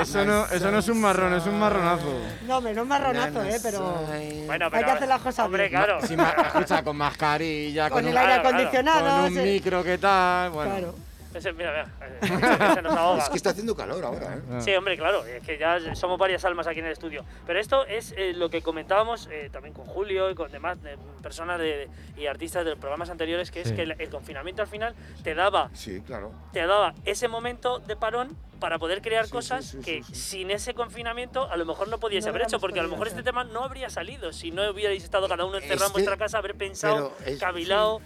[0.00, 2.20] Eso no, eso no es un marrón, es un marronazo.
[2.46, 3.58] No, menos marronazo, ¿eh?
[3.62, 4.06] Pero
[4.46, 5.82] Bueno, hay que hacer las cosas Hombre, bien.
[5.82, 6.00] claro.
[6.06, 8.56] Si ma- escucha, con mascarilla, Con con, el un, aire claro, claro.
[8.56, 9.16] acondicionado.
[9.24, 9.40] con un sí.
[9.50, 10.70] micro que tal, bueno.
[10.70, 10.94] Claro.
[11.34, 11.86] Ese- mira,
[12.20, 13.22] mira, se nos ahoga.
[13.22, 14.60] Es que está haciendo calor ahora, ¿eh?
[14.60, 17.24] Sí, hombre, claro, es que ya somos varias almas aquí en el estudio.
[17.46, 20.96] Pero esto es eh, lo que comentábamos eh, también con Julio y con demás eh,
[21.22, 23.74] personas de- y artistas de los programas anteriores, que es Sí.
[23.76, 26.32] que el, el confinamiento al final te daba, Sí, claro.
[26.52, 30.14] te daba ese momento de parón para poder crear Sí, cosas sí, sí, que sí,
[30.14, 30.20] sí.
[30.38, 33.06] sin ese confinamiento a lo mejor no podíais No haber hecho, porque a lo mejor
[33.08, 36.16] este tema no habría salido si no hubierais estado cada uno encerrado en Este- vuestra
[36.16, 38.00] casa, haber pensado, es- cavilado.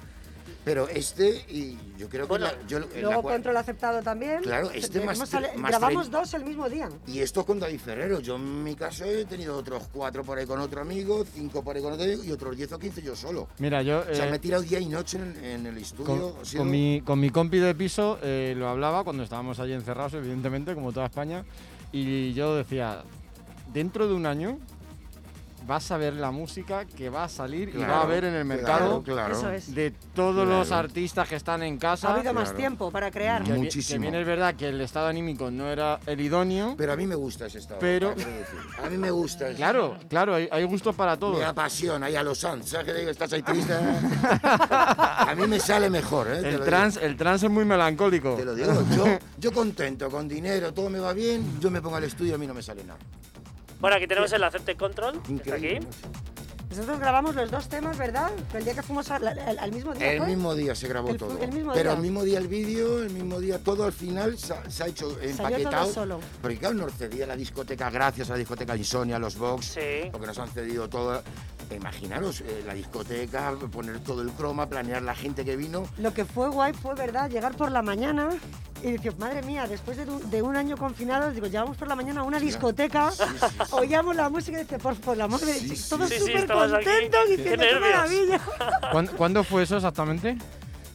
[0.65, 4.43] Pero este, y yo creo que Bueno, la- yo, la Luego Control aceptado también.
[4.43, 5.31] Claro, este más más
[5.71, 6.89] Grabamos dos el mismo día.
[7.07, 8.21] Y esto con David Ferrero.
[8.21, 11.77] Yo en mi caso he tenido otros cuatro por ahí con otro amigo, cinco por
[11.77, 13.49] ahí con otro amigo y otros diez o quince yo solo.
[13.59, 16.33] Mira, yo O sea, eh, me he tirado día y noche en, en el estudio.
[16.33, 19.61] con, ha sido- con mi, con mi compi de piso eh, lo hablaba cuando estábamos
[19.61, 21.45] allí encerrados, evidentemente, como toda España,
[21.93, 23.03] y yo decía,
[23.73, 24.59] dentro de un año
[25.67, 28.35] vas a ver la música que va a salir y va a Claro, haber en
[28.35, 29.61] el mercado Claro, claro.
[29.69, 30.85] De todos los Claro.
[30.85, 32.09] artistas que están en casa.
[32.09, 32.59] Ha habido más Claro.
[32.59, 33.43] tiempo para crear.
[33.43, 34.01] Que, bi- que Muchísimo.
[34.03, 36.75] bien es verdad que el estado anímico no era el idóneo.
[36.77, 37.81] Pero a mí me gusta ese estado.
[37.81, 38.59] Pero- quiero decir.
[38.85, 39.47] A mí me gusta.
[39.49, 41.39] ese- Claro, claro, hay, hay gustos para todos.
[41.39, 42.69] Me apasiona, ahí a los Sanz.
[42.71, 43.11] ¿Sabes que digo?
[43.11, 43.73] Estás ahí triste.
[44.53, 46.41] a mí me sale mejor, ¿eh?
[46.49, 48.35] El trans, el trans es muy melancólico.
[48.35, 48.73] Te lo digo.
[48.97, 49.05] Yo,
[49.39, 51.59] yo contento, con dinero, todo me va bien.
[51.61, 52.99] Yo me pongo al estudio y a mí no me sale nada.
[53.81, 55.79] Bueno, aquí tenemos el Accepted Control, que está aquí.
[56.71, 58.33] Nosotros grabamos los dos temas, ¿verdad?
[58.53, 60.11] El día que fuimos al, al- al mismo día.
[60.13, 60.27] El ¿fue?
[60.27, 61.39] mismo día se grabó El- todo.
[61.41, 61.97] el mismo Pero día.
[61.97, 64.87] el mismo día el vídeo, el mismo día todo, al final se ha, se ha
[64.89, 65.93] hecho empaquetado.
[65.93, 66.19] solo.
[66.43, 70.09] Porque claro, nos cedía la discoteca, gracias a la discoteca Insomnia, a los Vox, Sí.
[70.11, 71.23] porque nos han cedido todo.
[71.71, 75.87] Imaginaros, eh, la discoteca, poner todo el croma, planear la gente que vino.
[75.99, 77.31] Lo que fue guay fue, ¿verdad?
[77.31, 78.29] Llegar por la mañana
[78.83, 81.95] y decir, madre mía, después de, un- de un año confinados, digo, llegamos por la
[81.97, 83.57] mañana a una discoteca, Sí, sí, sí.
[83.73, 85.89] oíamos la música y dice, por, por Dios, sí.
[85.89, 87.81] todos Sí, sí, súper contentos diciendo, qué nervios".
[87.81, 88.41] maravilla.
[88.93, 90.37] ¿Cuándo, cuándo fue eso exactamente?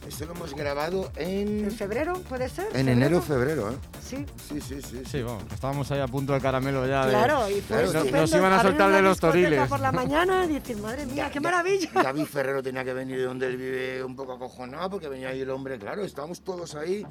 [0.08, 2.66] Esto lo hemos grabado en, ¿En febrero puede ser?
[2.74, 3.74] en enero, febrero, ¿eh?
[4.02, 5.02] Sí, Sí, sí, sí.
[5.06, 7.04] Sí, vamos, estábamos ahí a punto de caramelo ya.
[7.04, 9.68] de- claro, y fue Claro, estupendo nos iban a soltar de los toriles.
[9.68, 11.90] por la mañana y decir, madre mía, qué maravilla.
[11.94, 15.40] David Ferrero tenía que venir de donde él vive un poco acojonado porque venía ahí
[15.42, 17.06] el hombre, claro, estábamos todos ahí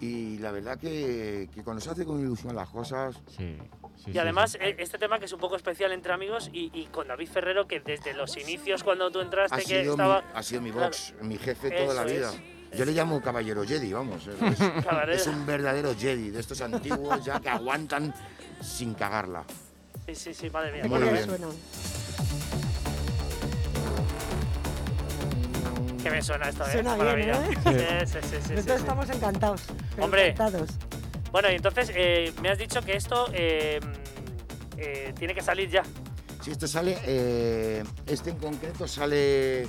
[0.00, 3.56] y la verdad que, que cuando se hace con ilusión las cosas, Sí,
[4.04, 4.58] sí, Y además, sí.
[4.60, 7.66] eh, este tema que es un poco especial entre amigos y, y con David Ferrero,
[7.66, 10.20] que desde los inicios, cuando tú entraste, ha que sido, estaba.
[10.22, 10.86] mi, ha sido mi Claro.
[10.86, 12.30] box, mi jefe toda la vida.
[12.32, 12.78] es.
[12.78, 14.28] Yo le llamo caballero Jedi, vamos.
[15.10, 18.14] Es, un verdadero Jedi, de estos antiguos ya que aguantan
[18.62, 19.44] sin cagarla.
[20.06, 20.82] Sí, sí, sí, madre mía.
[20.82, 21.46] Qué Muy bien suena.
[26.02, 26.72] Que me suena esto, ¿eh?
[26.72, 27.38] Suena Maravilla.
[27.40, 28.82] bien, Sí, sí, sí, sí, sí, Nosotros sí.
[28.82, 29.62] estamos encantados.
[29.98, 30.28] Hombre.
[30.28, 30.70] Encantados.
[31.32, 33.80] Bueno, y entonces eh, me has dicho que esto eh,
[34.76, 35.82] eh, tiene que salir ya.
[36.42, 39.66] Si esto sale, eh, este en concreto sale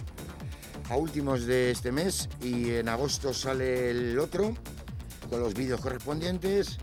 [0.89, 4.55] a últimos de este mes y en agosto sale el otro
[5.29, 6.77] con los vídeos correspondientes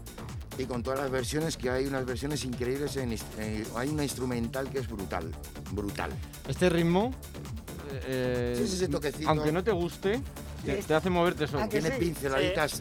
[0.59, 3.17] y con todas las versiones que hay unas versiones increíbles en,
[3.77, 5.31] hay una instrumental que es brutal
[5.73, 6.11] brutal
[6.49, 7.13] Este ritmo,
[8.07, 9.29] eh, Sí, es ese toquecito.
[9.29, 10.21] aunque no te guste,
[10.65, 11.63] te, te hace moverte solo.
[11.65, 12.01] ¿A que tiene sí?
[12.01, 12.81] pinceladitas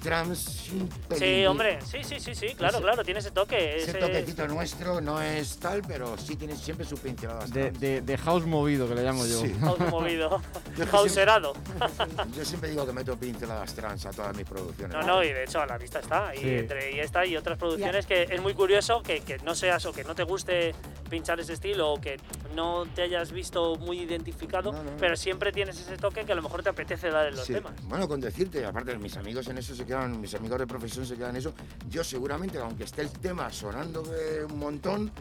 [1.08, 1.24] pelín.
[1.40, 3.78] Sí, hombre, sí, sí, sí, sí, claro, Ese- claro, tiene ese toque.
[3.78, 7.80] ese ese- toquecito nuestro no es tal pero sí tiene siempre su pinceladas De, trans.
[7.80, 9.42] de- de house movido, que le llamo yo.
[9.42, 9.56] Sí.
[9.62, 10.42] automovido,
[10.78, 11.54] Yo que hauserado.
[12.36, 15.44] yo siempre digo que meto pinceladas trans a todas mis producciones No, no, y de
[15.44, 16.34] hecho a la vista está.
[16.36, 16.50] Y Sí.
[16.50, 19.92] entre y esta y otras producciones que es muy curioso que, que no seas o
[19.94, 20.74] que no te guste
[21.10, 22.20] pinchar ese estilo o que
[22.56, 24.92] no te hayas visto muy identificado, No, no.
[25.00, 27.54] pero siempre tienes ese toque que a lo mejor te apetece dar en los Sí.
[27.54, 27.67] temas.
[27.84, 31.16] Bueno, con decirte, aparte mis amigos en eso se quedan, mis amigos de profesión se
[31.16, 31.54] quedan en eso,
[31.90, 35.12] yo seguramente, aunque esté el tema sonando eh, un montón,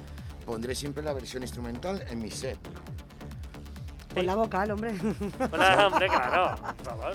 [0.45, 2.59] pondré siempre la versión instrumental en mi set.
[4.15, 4.95] Con la vocal, hombre.
[5.51, 6.57] Bueno, hombre, claro.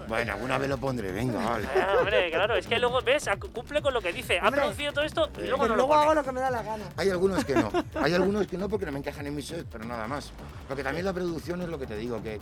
[0.08, 1.66] Bueno, alguna vez lo pondré, venga, vale.
[1.66, 4.38] Eh, hombre, claro, es que luego ves, cumple con lo que dice.
[4.40, 6.02] Ha producido todo esto y luego Pues no lo luego pone.
[6.04, 6.84] hago lo que me da la gana.
[6.98, 9.66] Hay algunos que no, hay algunos que no porque no me encajan en mi set,
[9.72, 10.32] pero nada más.
[10.68, 12.40] Porque también la producción es lo que te digo, que,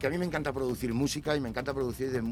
[0.00, 2.22] que a mí me encanta producir música y me encanta producir de,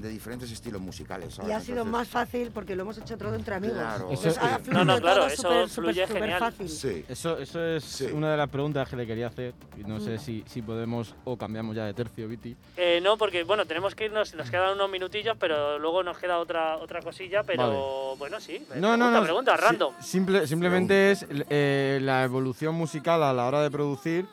[0.00, 1.34] de diferentes estilos musicales.
[1.34, 1.54] Y ¿sabes?
[1.56, 3.76] ha sido Entonces, más fácil porque lo hemos hecho todo entre amigos.
[3.76, 4.10] Claro.
[4.10, 6.38] Eso- Entonces, fluido No, no, claro, todo eso súper, fluye súper genial.
[6.40, 6.68] fácil.
[6.70, 7.04] Sí.
[7.06, 8.06] Eso, eso es Sí.
[8.06, 9.52] una de las preguntas que le quería hacer.
[9.76, 12.56] Y no sé si, si podemos o cambiamos ya de tercio, Viti.
[12.78, 16.38] Eh, no, porque bueno, tenemos que irnos, nos quedan unos minutillos, pero luego nos queda
[16.38, 18.64] otra otra cosilla, pero bueno, sí.
[18.76, 19.22] No, no, pregunta, no.
[19.24, 19.94] Pregunta, si- random.
[20.00, 24.26] simple- simplemente es eh, la evolución musical a la hora de producir.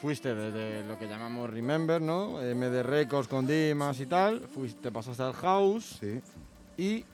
[0.00, 2.38] Fuiste desde lo que llamamos Remember, ¿no?
[2.40, 4.40] MD Records con Dimas y tal.
[4.54, 6.20] Fuiste, pasaste al house Sí.
[6.76, 7.04] y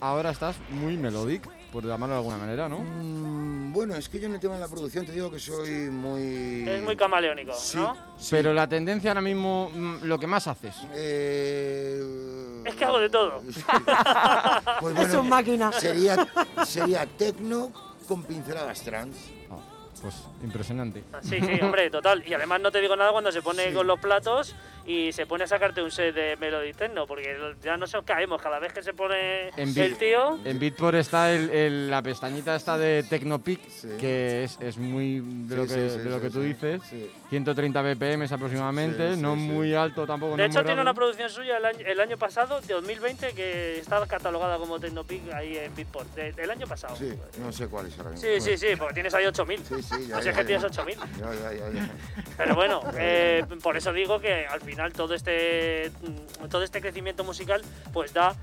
[0.00, 2.80] ahora estás muy melodic, por llamarlo de alguna manera, ¿no?
[2.80, 5.70] Mm, bueno, es que yo en el tema de la producción te digo que soy
[5.90, 6.68] muy...
[6.68, 7.96] Es muy camaleónico, Sí, ¿no?
[8.18, 8.28] sí.
[8.32, 10.74] Pero la tendencia ahora mismo, mm, lo que más haces.
[10.94, 12.02] Eh,
[12.66, 13.40] Es que hago de todo.
[14.80, 15.70] Pues Es un máquina.
[15.72, 16.26] Sería,
[16.66, 17.72] sería tecno
[18.08, 19.16] con pinceladas trans.
[20.02, 21.04] Pues impresionante.
[21.22, 22.24] Sí, sí, hombre, total.
[22.26, 23.72] Y además no te digo nada cuando se pone Sí.
[23.74, 24.54] con los platos
[24.86, 28.40] y se pone a sacarte un set de Melody Techno, porque ya no nos caemos
[28.42, 30.38] cada vez que se pone En el tío.
[30.44, 33.88] En Beatport está el- el- la pestañita esta de Tecnopic, Sí.
[34.00, 36.40] que es, es muy de lo Sí, que, sí, sí, de lo sí, que tú
[36.42, 36.46] sí.
[36.48, 36.80] dices.
[36.90, 37.10] Sí.
[37.30, 39.40] 130 BPM aproximadamente, Sí, sí, no sí.
[39.40, 40.32] muy alto tampoco.
[40.36, 40.82] De no hecho, tiene raro.
[40.82, 45.32] una producción suya el año, el año pasado, de 2020, que está catalogada como Technopic
[45.32, 46.12] ahí en Beatport.
[46.14, 46.96] De- del año pasado.
[46.96, 48.26] Sí, no sé cuál es ahora mismo.
[48.28, 49.60] Sí, sí, sí, porque tienes ahí 8000.
[49.64, 50.46] Sí, sí, ya, O sea, ya, que ya.
[50.46, 50.98] tienes 8000.
[50.98, 51.90] Ya, ya, ya, ya.
[52.36, 55.90] Pero bueno, eh, por eso digo que al final todo este,
[56.42, 57.62] mm, todo este crecimiento musical
[57.92, 58.34] pues da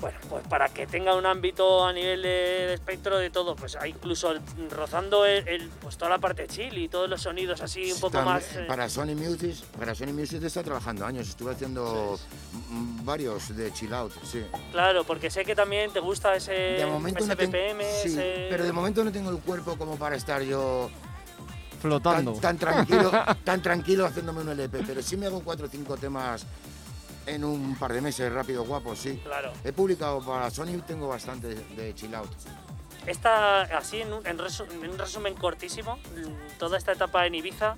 [0.00, 3.76] bueno, pues para que tenga un ámbito a nivel de, de espectro de todo, pues
[3.86, 4.32] incluso
[4.70, 8.12] rozando el, el- pues toda la parte chill y todos los sonidos así un poco
[8.14, 8.56] También, más...
[8.56, 11.28] eh, Para Sony Music, para Sony Music está trabajando años.
[11.28, 12.18] Estuve haciendo
[13.04, 14.44] varios de chill out, sí.
[14.72, 18.08] Claro, porque sé que también te gusta ese, De momento ese no tengo, BPM, sí,
[18.08, 20.90] ese- pero de momento no tengo el cuerpo como para estar yo
[21.82, 22.32] Flotando.
[22.34, 23.10] tan, tan tranquilo,
[23.44, 24.82] tan tranquilo haciéndome un LP.
[24.86, 26.46] Pero sí me hago cuatro o cinco temas
[27.26, 29.20] en un par de meses, rápido, guapo, sí.
[29.24, 29.52] Claro.
[29.64, 32.30] He publicado para Sony, tengo bastante de chill out.
[33.06, 37.34] Esta, así en un, en resu- en un resumen cortísimo, mm, toda esta etapa en
[37.34, 37.76] Ibiza,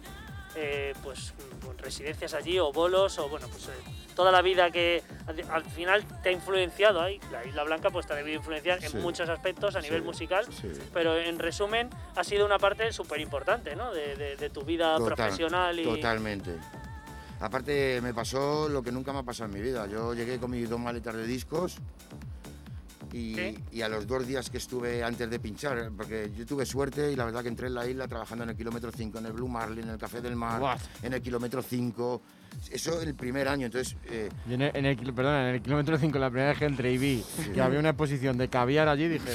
[0.57, 1.35] eh, pues
[1.79, 3.71] residencias allí o bolos o bueno, pues eh,
[4.15, 7.21] toda la vida que al, al final te ha influenciado ahí.
[7.33, 8.97] La Isla Blanca pues te ha debido influenciar Sí.
[8.97, 10.69] en muchos aspectos a nivel Sí, musical, sí.
[10.93, 13.93] pero en resumen ha sido una parte súper importante ¿no?
[13.93, 16.53] de, de- de tu vida Total, profesional y Totalmente.
[17.41, 19.87] Aparte, me pasó lo que nunca me ha pasado en mi vida.
[19.87, 21.77] Yo llegué con mis dos maletas de discos
[23.15, 23.59] y, ¿Sí?
[23.71, 27.17] y a los dos días que estuve antes de pinchar, porque yo tuve suerte y
[27.17, 29.47] la verdad que entré en la isla trabajando en el kilómetro 5, en el Blue
[29.47, 30.79] Marlin, en el Café del Mar, What?
[31.03, 32.23] en el kilómetro 5.
[32.73, 33.97] Eso el primer año, entonces...
[34.07, 36.93] eh, Yo en el, en el en el kilómetro 5, la primera vez que entré
[36.93, 39.31] y vi que había una exposición de caviar allí, dije,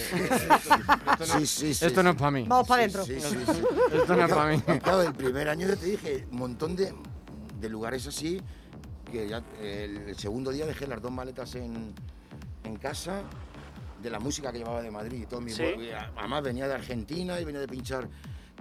[1.26, 2.16] sí, sí, sí, esto no sí.
[2.16, 2.46] es para mí.
[2.48, 3.04] Vamos para Sí, adentro.
[3.06, 3.62] Sí, sí, sí.
[3.94, 4.62] Esto no es para mí.
[4.82, 6.94] Claro, el primer año ya te dije, un montón de,
[7.60, 8.42] de lugares así,
[9.12, 11.94] que ya el segundo día dejé las dos maletas en,
[12.64, 13.22] en casa
[14.02, 15.22] de la música que llevaba de Madrid.
[15.24, 15.64] y Todo mi Sí.
[16.18, 18.08] además venía de Argentina y venía de pinchar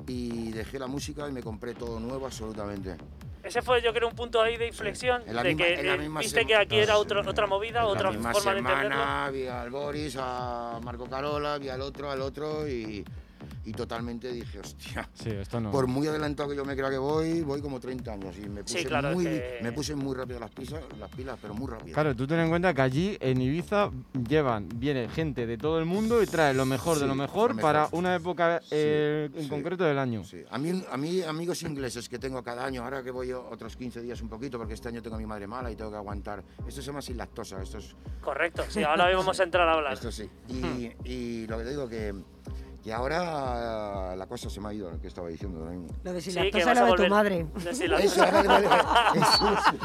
[0.06, 2.96] y dejé la música y me compré todo nuevo absolutamente.
[3.42, 5.86] ese fue yo creo un punto ahí de inflexión, En la de misma- que en
[5.86, 7.00] la eh, viste que aquí era sí.
[7.00, 8.90] otro- otra movida, otra forma de entenderlo.
[8.90, 13.04] semana vi al Boris, a Marco Carola, vi al otro, al otro y,
[13.68, 15.08] y totalmente dije, hostia.
[15.12, 15.70] Sí, esto no.
[15.70, 18.62] Por muy adelantado que yo me crea que voy, voy como 30 años y me
[18.62, 21.66] puse, Sí, claro, muy, que- me puse muy rápido las, pisas, las pilas, pero muy
[21.70, 21.92] rápido.
[21.92, 23.90] Claro, tú ten en cuenta que allí en Ibiza
[24.26, 27.56] llevan, viene gente de todo el mundo y trae lo mejor de lo mejor, lo
[27.56, 27.60] mejor.
[27.72, 29.48] para una época eh, en sí.
[29.48, 30.24] concreto del año.
[30.24, 30.42] Sí.
[30.50, 34.00] A, mí, a mí amigos ingleses que tengo cada año, ahora que voy otros 15
[34.00, 36.42] días un poquito, porque este año tengo a mi madre mala y tengo que aguantar.
[36.66, 39.92] Esto se llama sin lactosa, esto es, Correcto, sí, ahora vamos a entrar a hablar.
[39.92, 40.28] esto sí.
[40.48, 42.14] Y, y lo que te digo que,
[42.82, 45.88] que ahora la cosa se me ha ido, lo que estaba diciendo mismo.
[46.04, 47.46] Lo de si Sí, la cosa a lo de tu madre.
[47.64, 48.66] De si la- Eso, vale, vale,
[49.14, 49.78] eso,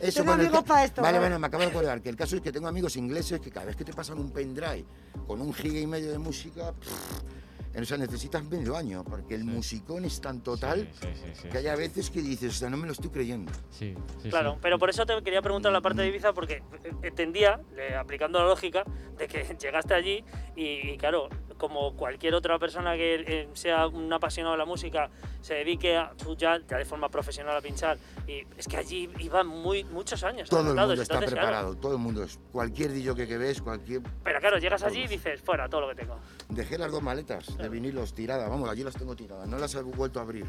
[0.00, 1.26] eso, Tengo el amigos ca- pa' esto, Vale, ¿vale?
[1.28, 3.66] bueno, me acabo de acordar que el caso es que tengo amigos ingleses que cada
[3.66, 4.84] vez que te pasan un pendrive
[5.26, 9.44] con un giga y medio de música, pff, o sea, necesitas medio año, porque el
[9.44, 11.48] musicón es tan total Sí, sí, sí.
[11.48, 13.50] que hay veces que dices, o sea, no me lo estoy creyendo.
[13.70, 14.58] Sí, sí, Claro, sí.
[14.62, 16.62] pero por eso te quería preguntar la parte de Ibiza, porque
[17.02, 17.60] entendía,
[17.98, 18.84] aplicando la lógica,
[19.18, 21.28] de que llegaste allí y, y claro,
[21.58, 26.12] como cualquier otra persona que eh, sea un apasionado de la música, se dedique a,
[26.36, 30.48] ya, ya de forma profesional a pinchar, y es que allí iban muy, muchos años.
[30.48, 32.38] Todo el mundo está entonces, claro, preparado, todo el mundo es.
[32.52, 34.02] Cualquier DJ que ves, cualquier.
[34.22, 36.18] pero claro, llegas allí y dices, fuera, todo lo que tengo.
[36.48, 39.82] Dejé las dos maletas de vinilos tiradas, vamos, allí las tengo tiradas, no las he
[39.82, 40.46] vuelto a abrir.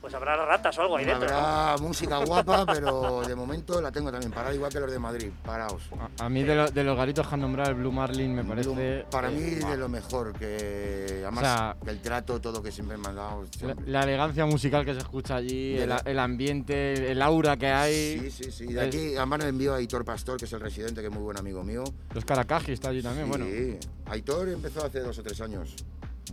[0.00, 1.28] Pues habrá ratas o algo ahí dentro.
[1.28, 1.36] ¿no?
[1.36, 5.28] Habrá música guapa, pero de momento la tengo también parada, igual que los de Madrid,
[5.44, 5.82] parados.
[6.18, 8.42] A, a mí de, lo- de los garitos que han nombrado el Blue Marlin me
[8.42, 9.04] parece...
[9.10, 12.96] Para eh, mí de lo mejor, que además O sea, el trato, todo que siempre
[12.96, 13.44] me han dado.
[13.60, 17.66] La, la elegancia musical que se escucha allí, el, la- el ambiente, el aura que
[17.66, 18.20] hay.
[18.20, 18.66] Sí, sí, sí.
[18.72, 21.22] De el- aquí, además envío a Aitor Pastor, que es el residente, que es muy
[21.22, 21.84] buen amigo mío.
[22.14, 23.44] Los Caracajis está allí también, bueno.
[23.44, 23.76] Sí,
[24.06, 25.76] Aitor empezó hace dos o tres años.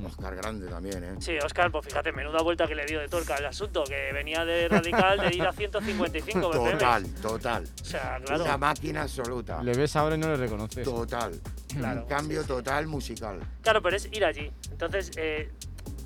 [0.06, 1.16] Oscar Grande también, ¿eh?
[1.20, 4.46] Sí, Oscar, pues fíjate, menuda vuelta que le dio de torca al asunto, que venía
[4.46, 6.72] de radical de ir a 155 BPM.
[6.72, 7.64] Total, total.
[7.82, 8.44] O sea, claro.
[8.44, 9.62] Una máquina absoluta.
[9.64, 10.84] Le ves ahora y no le reconoces.
[10.84, 11.32] Total.
[11.68, 13.40] Claro, Un cambio total musical.
[13.62, 14.52] Claro, pero es ir allí.
[14.72, 15.52] Entonces, eh,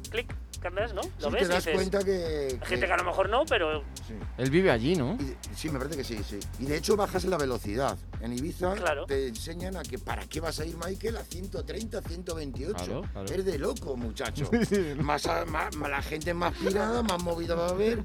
[0.09, 0.33] clic,
[0.69, 1.01] ¿no?
[1.19, 2.59] Lo Sí, ves te das dices, cuenta que.
[2.61, 4.13] hay gente que a lo mejor no, pero sí.
[4.37, 5.15] Él vive allí, ¿no?
[5.19, 6.39] Y de- sí, me parece que sí, sí.
[6.59, 7.97] Y de hecho bajas la velocidad.
[8.21, 9.05] En Ibiza Claro.
[9.07, 12.75] te enseñan a que para qué vas a ir, Michael, a 130, 128.
[12.85, 13.25] Claro, claro.
[13.33, 14.49] Es de loco, muchacho.
[15.01, 17.99] Más, a- más- más- la gente más pirada, más movida va a haber.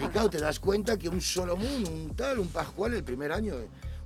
[0.00, 3.54] Y claro, te das cuenta que un Solomon, un tal, un Pascual el primer año,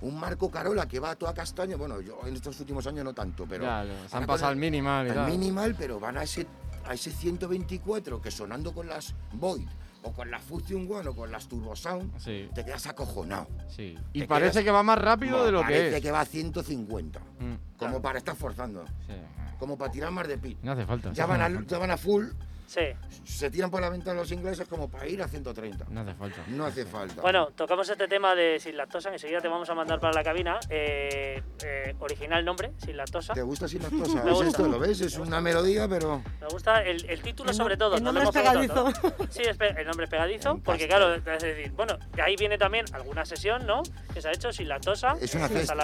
[0.01, 3.13] un Marco Carola que va a toda castaña, bueno, yo en estos últimos años no
[3.15, 3.65] tanto, pero...
[3.65, 5.31] Ya, ya, se han pasado cosa- al minimal y al tal.
[5.31, 6.47] minimal, pero van a ese,
[6.89, 9.67] a ese 124 que sonando con las Void
[10.03, 13.47] o con las Fusion One o con las Turbo Sound, Sí, te quedas acojonado.
[13.69, 13.95] sí.
[14.13, 16.03] Y Te parece quedas- que va más rápido de lo Parece que es.
[16.03, 19.13] que va a 150, Mm, como para estar forzando, sí.
[19.59, 20.57] como para tirar más de pit.
[20.63, 21.13] No hace falta.
[21.13, 22.27] Ya van, a, ya van a full
[22.69, 22.83] Sí.
[23.25, 25.87] Se tiran por la ventana los ingleses como para ir a 130.
[25.89, 26.43] No hace falta.
[26.49, 27.23] No hace falta.
[27.23, 30.61] Bueno, tocamos este tema de sin lactosa, enseguida te vamos a mandar para la cabina.
[30.69, 33.33] Eh, eh, original nombre, sin lactosa.
[33.33, 34.13] ¿Te gusta sin lactosa?
[34.23, 34.47] Me ¿Es gusta.
[34.49, 34.69] esto?
[34.69, 35.01] ¿Lo ves?
[35.01, 36.23] Es una melodía, pero...
[36.43, 37.97] Me gusta el, el título El sobre todo.
[37.97, 38.93] el no nombre es pegadizo.
[39.31, 42.37] Sí, es pe- el nombre es pegadizo, En porque claro, es decir, bueno, de ahí
[42.37, 43.83] viene también alguna sesión, ¿no?
[44.13, 45.17] Que se ha hecho sin lactosa.
[45.23, 45.75] Es una Sí, fiesta,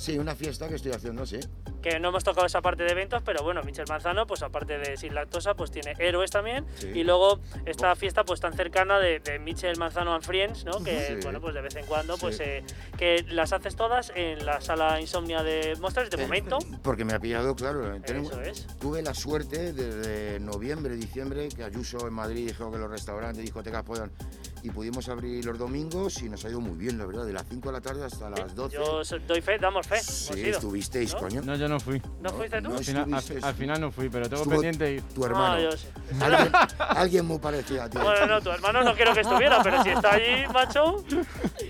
[0.00, 1.40] sí, una fiesta que estoy haciendo, sí.
[1.82, 4.96] Que no hemos tocado esa parte de eventos, pero bueno, Michel Manzano, pues aparte de
[4.96, 6.64] sin lactosa, pues tiene héroes también.
[6.76, 6.88] Sí.
[6.94, 10.82] Y luego esta fiesta pues tan cercana de, de Michel Manzano and Friends, ¿no?
[10.82, 11.14] Que Sí.
[11.22, 12.64] bueno, pues de vez en cuando, pues eh,
[12.96, 16.58] que las haces todas en la sala insomnia de Monsters de Eh, momento.
[16.82, 18.00] Porque me ha pillado, claro.
[18.02, 18.66] tenemos- Eso es.
[18.78, 23.82] Tuve la suerte desde noviembre, diciembre, que Ayuso en Madrid dijo que los restaurantes, discotecas
[23.82, 24.10] puedan.
[24.64, 27.44] Y pudimos abrir los domingos y nos ha ido muy bien, la verdad, de las
[27.46, 28.74] 5 de la tarde hasta las 12.
[28.74, 30.00] Yo doy fe, damos fe.
[30.00, 31.20] sí, estuvisteis, ¿No?
[31.20, 31.42] coño.
[31.42, 32.00] No, yo no fui.
[32.22, 32.70] ¿No fuiste tú?
[32.70, 35.02] no Al final, al, al final no fui, pero tengo Estuvo pendiente ir.
[35.02, 35.56] Tu hermano.
[35.56, 35.88] Ah, yo sé.
[36.18, 37.98] alguien, alguien muy parecido a ti.
[37.98, 41.04] Bueno, no, tu hermano no quiero que estuviera, pero si está allí, macho.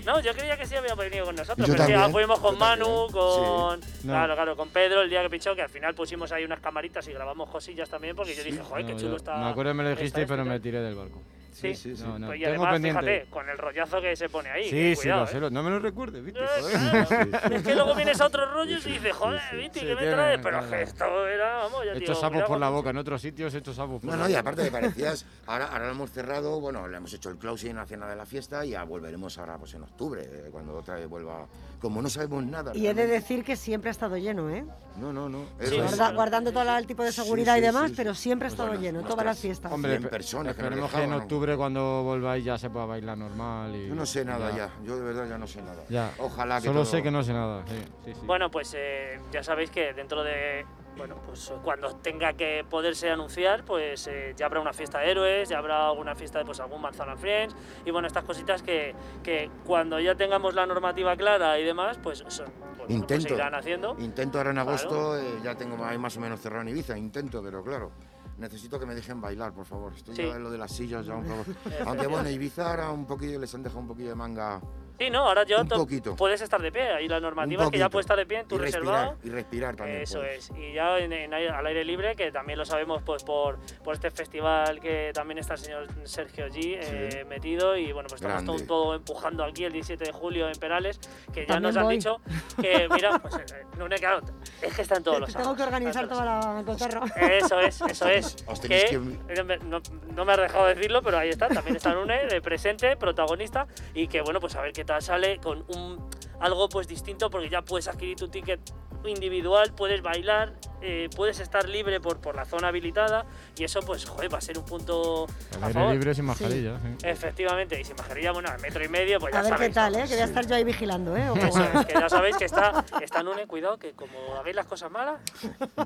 [0.05, 1.67] No, yo creía que sí había venido con nosotros.
[1.67, 3.79] Yo pero sí, también, ah, fuimos con yo Manu, con.
[3.81, 4.13] No.
[4.13, 7.05] Claro, claro, con Pedro el día que pichó, que al final pusimos ahí unas camaritas
[7.09, 9.35] y grabamos cosillas también, porque yo dije, joder, qué chulo yo- está.
[9.35, 11.21] Me acuerdo que me lo y pero me tiré del barco.
[11.55, 12.03] Sí, sí, sí.
[12.03, 12.99] No, no, Pues y tengo además, pendiente.
[13.01, 14.65] fíjate, con el rollazo que se pone ahí.
[14.65, 15.37] Sí, que sí, cuidado, lo sé.
[15.37, 15.39] ¿eh?
[15.39, 16.39] lo- No me lo recuerdes, ¿viste?
[16.45, 17.55] Eh, claro.
[17.55, 19.79] Es que luego vienes a otros rollos y dices, joder, ¿viste?
[19.79, 20.39] Sí, ¿Qué me traes?
[20.43, 23.73] Pero esto era, vamos, ya He digo, sapos por la boca, en otros sitios hecho
[23.73, 26.97] sapos por No, no, y aparte me parecías, ahora, ahora lo hemos cerrado, bueno, le
[26.97, 29.73] hemos hecho el closing en la cena de la fiesta y ya volveremos ahora pues
[29.75, 31.47] en octubre, eh, cuando otra vez vuelva,
[31.79, 32.71] como no sabemos nada.
[32.75, 34.65] Y he de decir que siempre ha estado lleno, ¿eh?
[34.97, 35.45] No, no, no.
[35.59, 35.95] Sí, héroes.
[35.97, 37.93] Guarda- guardando todo el tipo de seguridad sí, y demás, sí, sí.
[37.97, 39.71] pero siempre ha Pues estado lleno, todas las fiestas.
[39.71, 41.13] Hombre, 100 espe- personas esperemos que en
[41.55, 43.75] cuando volváis ya se pueda bailar normal.
[43.75, 45.83] Y, Yo no sé nada y ya, yo de verdad ya no sé nada.
[45.89, 46.11] Ya.
[46.17, 47.63] Ojalá que Solo todo- sé que no sé nada.
[47.67, 47.75] Sí,
[48.05, 48.21] sí, sí.
[48.25, 50.65] Bueno, pues eh, ya sabéis que dentro de.
[50.97, 55.49] Bueno, pues cuando tenga que poderse anunciar, pues eh, ya habrá una fiesta de héroes,
[55.49, 57.53] ya habrá alguna fiesta de pues, algún Manzana Friends
[57.85, 62.23] y bueno, estas cositas que, que cuando ya tengamos la normativa clara y demás, pues
[62.29, 63.27] son, bueno, pues Intento.
[63.27, 63.97] se irán haciendo.
[63.99, 64.69] Intento ahora en Claro.
[64.69, 67.91] agosto, eh, ya tengo ahí más o menos cerrado en Ibiza, intento, pero claro.
[68.37, 69.93] Necesito que me dejen bailar, por favor.
[69.93, 70.23] Estoy Sí.
[70.23, 71.45] ya en lo de las sillas ya un poco.
[71.85, 74.61] Aunque bueno, Ibiza ahora un poquillo les han dejado un poquillo de manga.
[74.97, 76.15] Sí, no, ahora yo Un to- poquito.
[76.15, 78.47] puedes estar de pie, ahí la normativa es que ya puedes estar de pie en
[78.47, 79.11] tu y reservado.
[79.11, 80.01] respirar, y respirar también.
[80.01, 80.49] Eso puedes.
[80.51, 80.57] es.
[80.57, 84.09] Y ya en, en al aire libre, que también lo sabemos pues por, por este
[84.11, 88.65] festival que también está el señor Sergio G eh, metido y bueno, pues estamos todo,
[88.65, 90.99] todo empujando aquí el 17 de julio en Perales,
[91.33, 91.95] que ya También nos han voy.
[91.97, 92.21] dicho
[92.61, 94.21] que mira, pues eh, Nune, claro,
[94.61, 97.01] es que está en todos los Tengo que organizar toda la cotorra.
[97.19, 98.35] Eso es, eso es.
[98.47, 99.81] Os que, eh, me- no,
[100.13, 104.07] no me has dejado decirlo, pero ahí está, también está Nune, de presente, protagonista, y
[104.07, 106.09] que bueno, pues a ver qué sale con un
[106.39, 108.59] algo pues distinto, porque ya puedes adquirir tu ticket
[109.05, 113.25] individual, puedes bailar, eh, puedes estar libre por, por la zona habilitada,
[113.55, 115.93] y eso pues, joder, va a ser un punto El a aire favor.
[115.93, 116.79] libre sin mascarilla.
[116.79, 117.07] sí.
[117.07, 119.93] Efectivamente, y sin mascarilla, bueno, al metro y medio, pues ya A ver qué tal,
[119.93, 119.99] ¿no?
[119.99, 120.03] ¿eh?
[120.07, 121.29] Que voy a estar yo ahí vigilando, ¿eh?
[121.35, 124.89] Eso es, que ya sabéis que está, está Nune, cuidado, que como hagáis las cosas
[124.89, 125.19] malas,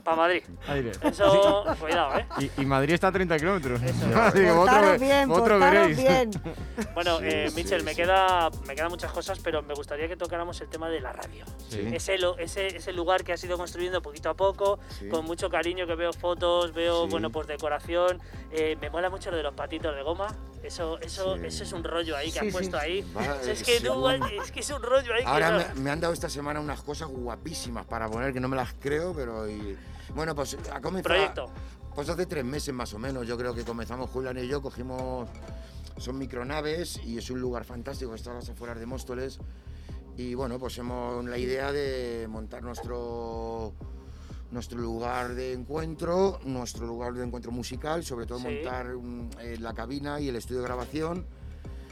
[0.02, 0.44] para Madrid.
[0.70, 0.92] Aire.
[1.04, 2.26] Eso, cuidado, ¿eh?
[2.58, 3.82] Y, y Madrid está a 30 kilómetros.
[3.84, 3.96] Eso.
[4.34, 5.98] Digo, vosotros Portaros ve- bien, vosotros veréis.
[5.98, 6.32] bien.
[6.94, 7.98] Bueno, Sí, eh, sí, Michel, me, sí.
[7.98, 11.44] queda, me quedan muchas cosas, pero me gustaría que tocáramos el tema de la radio.
[11.68, 11.80] Sí.
[11.94, 15.10] Ese, ese, ese lugar que has ido construyendo poquito a poco, Sí.
[15.10, 17.12] con mucho cariño, que veo fotos, veo, Sí.
[17.12, 18.20] bueno, pues decoración.
[18.52, 20.28] Eh, me mola mucho lo de los patitos de goma.
[20.64, 21.42] Eso, eso, Sí.
[21.46, 22.86] eso es un rollo ahí que Sí, has puesto sí.
[22.86, 23.02] ahí.
[23.16, 25.28] Va, O sea, es eh, que tú, según- es que es un rollo ahí que
[25.28, 28.48] Ahora no- me, me han dado esta semana unas cosas guapísimas para poner que no
[28.48, 29.50] me las creo, pero.
[29.50, 29.78] y-
[30.16, 31.16] bueno, pues ha comenzado.
[31.16, 31.46] Proyecto.
[31.94, 35.28] Pues hace tres meses más o menos, yo creo que comenzamos Julián y yo, cogimos.
[35.98, 39.38] Son micronaves y es un lugar fantástico, está a las afueras de Móstoles.
[40.20, 43.72] Y bueno, pues hemos la idea de montar nuestro
[44.52, 48.44] nuestro lugar de encuentro, nuestro lugar de encuentro musical, sobre todo Sí.
[48.48, 51.26] montar mm, eh, la cabina y el estudio de grabación.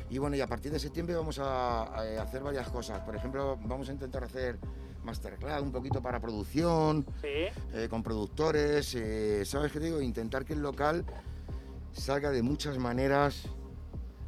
[0.10, 3.00] Y bueno, y a partir de septiembre vamos a, a hacer varias cosas.
[3.02, 4.58] Por ejemplo, vamos a intentar hacer
[5.06, 7.48] masterclass un poquito para producción, Sí.
[7.74, 10.02] eh, con productores, eh, ¿sabes qué digo?
[10.02, 11.06] Intentar que el local
[11.94, 13.44] salga de muchas maneras.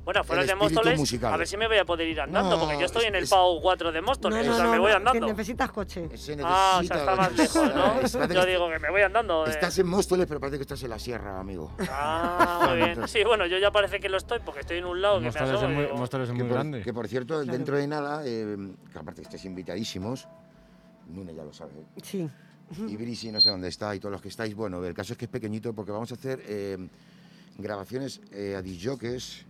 [0.09, 1.31] Bueno, fuera El de Móstoles, musical.
[1.31, 3.25] a ver si me voy a poder ir andando, No, porque yo estoy en el
[3.25, 5.23] es- PAU 4 de Móstoles, no, o sea, me voy andando.
[5.27, 6.09] que necesitas coche.
[6.17, 8.01] Se Ah, o sea, está más lejos, ¿no?
[8.33, 9.45] Yo digo que me voy andando.
[9.45, 9.51] eh.
[9.51, 11.73] Estás en Móstoles, pero parece que estás en la sierra, amigo.
[11.91, 13.07] Ah, muy bien.
[13.07, 15.29] Sí, bueno, yo ya parece que lo estoy porque estoy en un lado que me
[15.29, 16.81] es asomo muy, digo, Móstoles es Que muy por, grande.
[16.81, 18.57] que por cierto, dentro de nada, eh,
[18.91, 20.27] que aparte estáis invitadísimos,
[21.07, 22.27] Nune ya lo sabe, Sí.
[22.87, 25.19] y Brisi no sé dónde está, y todos los que estáis, bueno, el caso es
[25.19, 26.79] que es pequeñito porque vamos a hacer eh,
[27.59, 29.45] grabaciones eh, a disjockeys,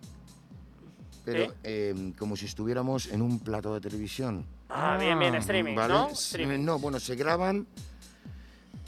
[1.31, 4.45] pero eh, como si estuviéramos en un plato de televisión.
[4.69, 5.93] Ah, bien, bien, streaming, ¿vale?
[5.93, 6.09] ¿no?
[6.09, 6.63] Streaming.
[6.63, 7.65] No, bueno, se graban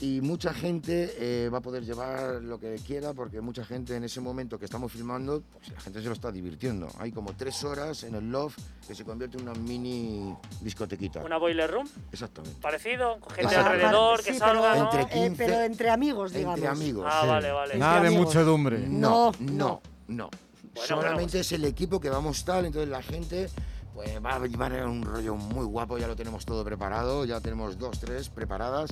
[0.00, 4.02] y mucha gente eh, va a poder llevar lo que quiera porque mucha gente en
[4.02, 6.88] ese momento que estamos filmando, pues la gente se lo está divirtiendo.
[6.98, 11.22] Hay como tres horas en el loft que se convierte en una mini discotequita.
[11.24, 11.88] ¿Una boiler room?
[12.10, 12.60] Exactamente.
[12.60, 13.70] Parecido, con gente Exacto.
[13.70, 14.84] alrededor, Sí, que pero- salga, ¿no?
[14.84, 16.56] Entre eh, 15, pero entre amigos, digamos.
[16.58, 17.06] Entre amigos.
[17.08, 17.28] Ah, sí.
[17.28, 17.76] vale, vale.
[17.78, 18.78] Nada de muchedumbre.
[18.88, 20.30] No, No, no, no.
[20.74, 23.50] Bueno, Solamente bueno, es el equipo que vamos tal, entonces la gente
[23.94, 27.78] pues va a llevar un rollo muy guapo, ya lo tenemos todo preparado, ya tenemos
[27.78, 28.90] dos, tres preparadas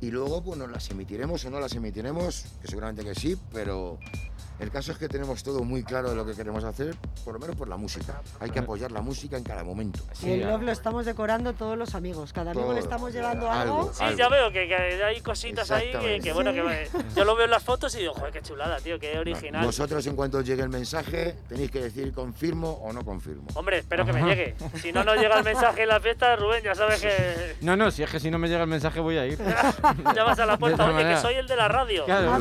[0.00, 3.98] y luego pues nos las emitiremos o no las emitiremos, que seguramente que sí, pero
[4.62, 6.94] el caso es que tenemos todo muy claro de lo que queremos hacer,
[7.24, 8.20] por lo menos por la música.
[8.40, 10.00] Hay que apoyar la música en cada momento.
[10.22, 12.32] Y el love lo estamos decorando todos los amigos.
[12.32, 13.74] Cada amigo le estamos llevando Algo.
[13.80, 13.92] algo.
[13.94, 14.18] Sí, algo.
[14.18, 15.92] ya veo que, que hay cositas ahí
[16.22, 18.78] que, bueno, que me- yo lo veo en las fotos y digo, joder, qué chulada,
[18.78, 19.64] tío, qué original.
[19.64, 23.48] Vosotros en cuanto os llegue el mensaje tenéis que decir confirmo o no confirmo.
[23.54, 24.54] Hombre, espero que me llegue.
[24.80, 27.90] Si no nos llega el mensaje en la fiesta, Rubén, ya sabes que No, no,
[27.90, 29.38] si es que si no me llega el mensaje voy a ir.
[30.14, 32.04] llamas a la puerta, oye, que soy el de la radio.
[32.04, 32.32] Claro.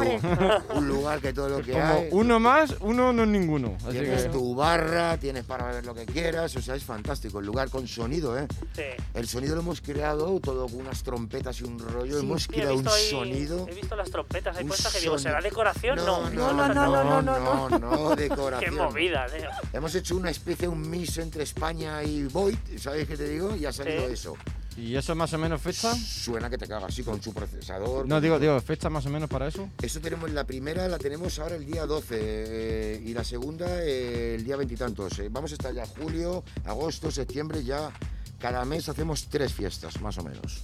[0.76, 2.09] Un lugar que todo lo que hay...
[2.12, 3.76] uno más, uno no es ninguno.
[3.84, 4.30] Así Tienes que...
[4.30, 7.39] tu barra, tienes para beber lo que quieras, o sea, es fantástico.
[7.39, 8.47] El lugar con sonido, ¿eh?
[8.76, 8.84] Sí.
[9.14, 12.20] El sonido lo hemos creado todo con unas trompetas y un rollo.
[12.20, 12.26] Sí.
[12.26, 13.68] Hemos Sí, creado un ahí, sonido.
[13.70, 15.95] he visto las trompetas ahí un puestas que digo, ¿será decoración?
[15.97, 18.76] No, no, no, no, no, no, no, no, no, Qué decoración.
[18.76, 19.49] movida, tío.
[19.74, 23.55] Hemos hecho una especie, un mix entre España y Void, ¿sabes qué te digo?
[23.55, 24.14] Y ha salido Sí.
[24.14, 24.36] eso.
[24.82, 25.93] ¿Y eso más o menos fecha?
[25.95, 28.07] Suena que te cagas, así con su procesador.
[28.07, 29.69] No, digo, digo, fecha más o menos para eso.
[29.79, 34.34] Eso tenemos, la primera la tenemos ahora el día 12 eh, y la segunda eh,
[34.36, 35.19] el día veintitantos.
[35.19, 37.91] Eh, vamos a estar ya julio, agosto, septiembre, ya
[38.39, 40.63] cada mes hacemos tres fiestas, más o menos.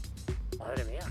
[0.58, 1.02] Madre mía.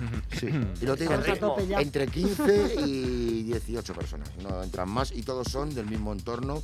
[0.41, 0.49] Sí.
[0.83, 1.81] Y lo te digo, Estamos a entre, tope ya.
[1.81, 4.29] entre 15 y 18 personas.
[4.43, 6.61] No entran más y todos son del mismo entorno.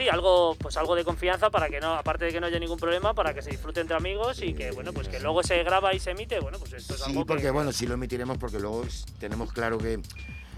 [0.00, 2.78] Sí, algo, pues algo de confianza para que no, aparte de que no haya ningún
[2.78, 5.92] problema, para que se disfrute entre amigos y que bueno, pues que luego se graba
[5.92, 8.38] y se emite, bueno, pues esto es Sí, algo porque que, bueno, sí lo emitiremos
[8.38, 8.82] porque luego
[9.18, 10.00] tenemos claro que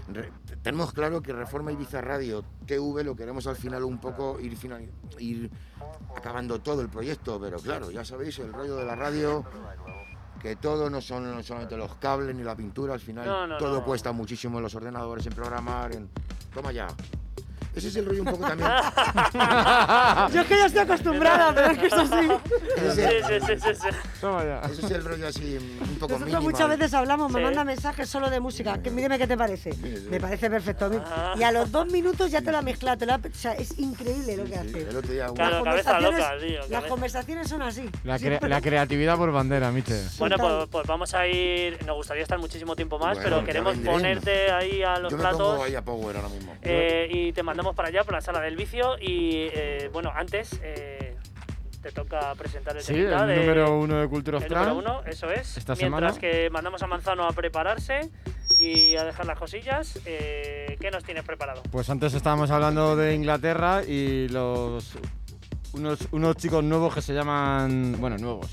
[0.07, 0.31] re-
[0.61, 4.89] tenemos claro que Reforma Ibiza Radio TV lo queremos al final un poco ir final,
[5.19, 5.51] ir
[6.15, 9.43] acabando todo el proyecto, pero claro, ya sabéis el rollo de la radio
[10.41, 13.57] que todo no son no solamente los cables ni la pintura, al final No, no,
[13.57, 13.83] todo no.
[13.85, 16.09] cuesta muchísimo en los ordenadores, en programar, en
[16.53, 16.87] toma ya.
[17.75, 18.69] Ese es el rollo un poco también.
[20.33, 22.29] Yo es que ya estoy acostumbrada, pero es que es así.
[22.77, 23.87] ese, es Sí, sí, sí, sí, sí.
[24.21, 24.61] Toma ya.
[24.71, 26.43] ese es el rollo así un poco Nosotros minimal.
[26.43, 28.81] muchas veces hablamos, me manda mensajes solo de música.
[28.81, 29.73] Que, dime qué te parece.
[30.09, 30.89] Me parece perfecto.
[31.05, 31.33] Ah.
[31.37, 32.97] Y a los dos minutos ya te lo ha mezclado.
[32.97, 34.85] te lo ha- o sea, es increíble lo que hace.
[35.35, 37.89] Claro, cabeza loca, tío, Las conversaciones son así.
[38.03, 40.05] La, cre- la creatividad por bandera, Michel.
[40.19, 43.77] Bueno, pues, pues vamos a ir, nos gustaría estar muchísimo tiempo más, Bueno, pero queremos
[43.77, 45.39] ponerte ahí a los Yo me platos.
[45.39, 46.55] pongo ahí a Power ahora mismo.
[46.61, 48.97] Eh, y te mandamos para allá, por la sala del vicio.
[48.99, 51.15] Y eh, bueno, antes eh,
[51.81, 55.01] te toca presentar el Sí, temita el de- número uno de Cultura el número uno,
[55.05, 55.55] eso es.
[55.57, 56.19] Esta Mientras semana.
[56.19, 58.09] que mandamos a Manzano a prepararse
[58.59, 61.63] y a dejar las cosillas, eh, ¿qué nos tienes preparado?
[61.71, 64.93] Pues antes estábamos hablando de Inglaterra y los
[65.73, 68.51] unos, unos chicos nuevos que se llaman, bueno, nuevos.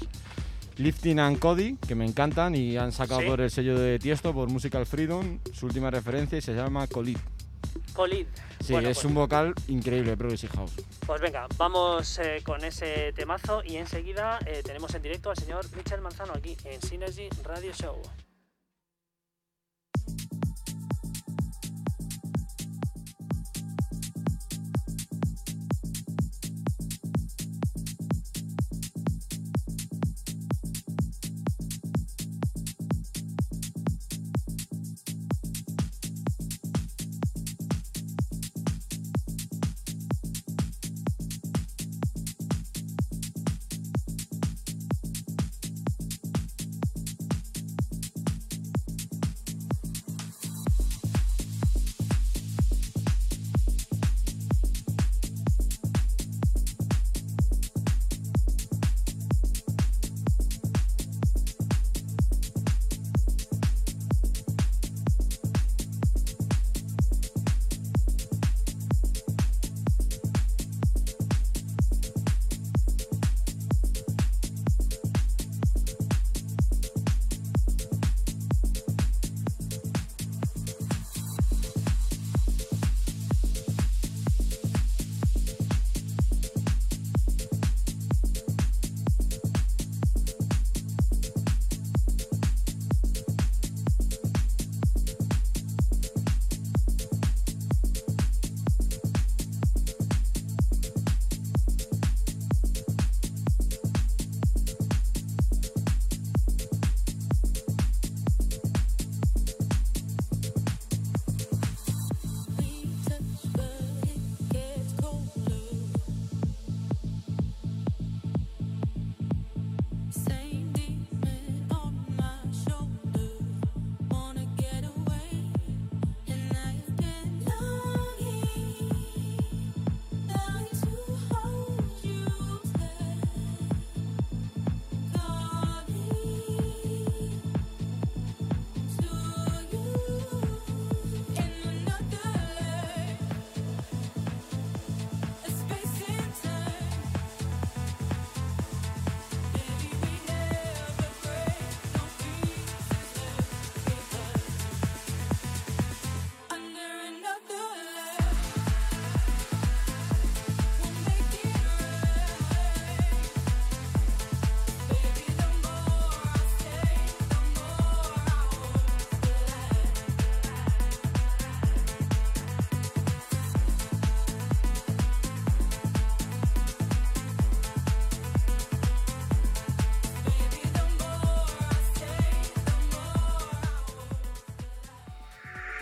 [0.79, 3.27] Lifting and Cody, que me encantan y han sacado Sí.
[3.27, 7.19] por el sello de Tiesto, por Musical Freedom, su última referencia y se llama Colid.
[7.93, 8.27] Colid.
[8.61, 10.73] Sí, Bueno, es pues, un vocal increíble, Progressive House.
[11.07, 15.65] pues venga, vamos eh, con ese temazo y enseguida eh, tenemos en directo al señor
[15.77, 18.01] Michel Manzano aquí en Synergy Radio Show.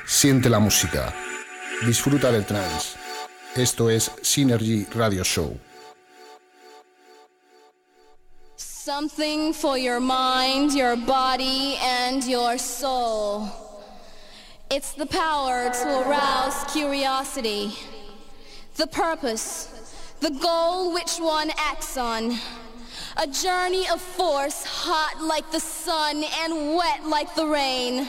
[0.09, 1.15] Siente la música,
[1.87, 2.97] disfruta del trance.
[3.55, 5.55] Esto es Synergy Radio Show.
[8.57, 13.51] Something for your mind, your body, and your soul.
[14.71, 17.75] It's the power to arouse curiosity,
[18.77, 19.69] the purpose,
[20.21, 22.39] the goal which one acts on.
[23.19, 28.09] A journey of force, hot like the sun and wet like the rain.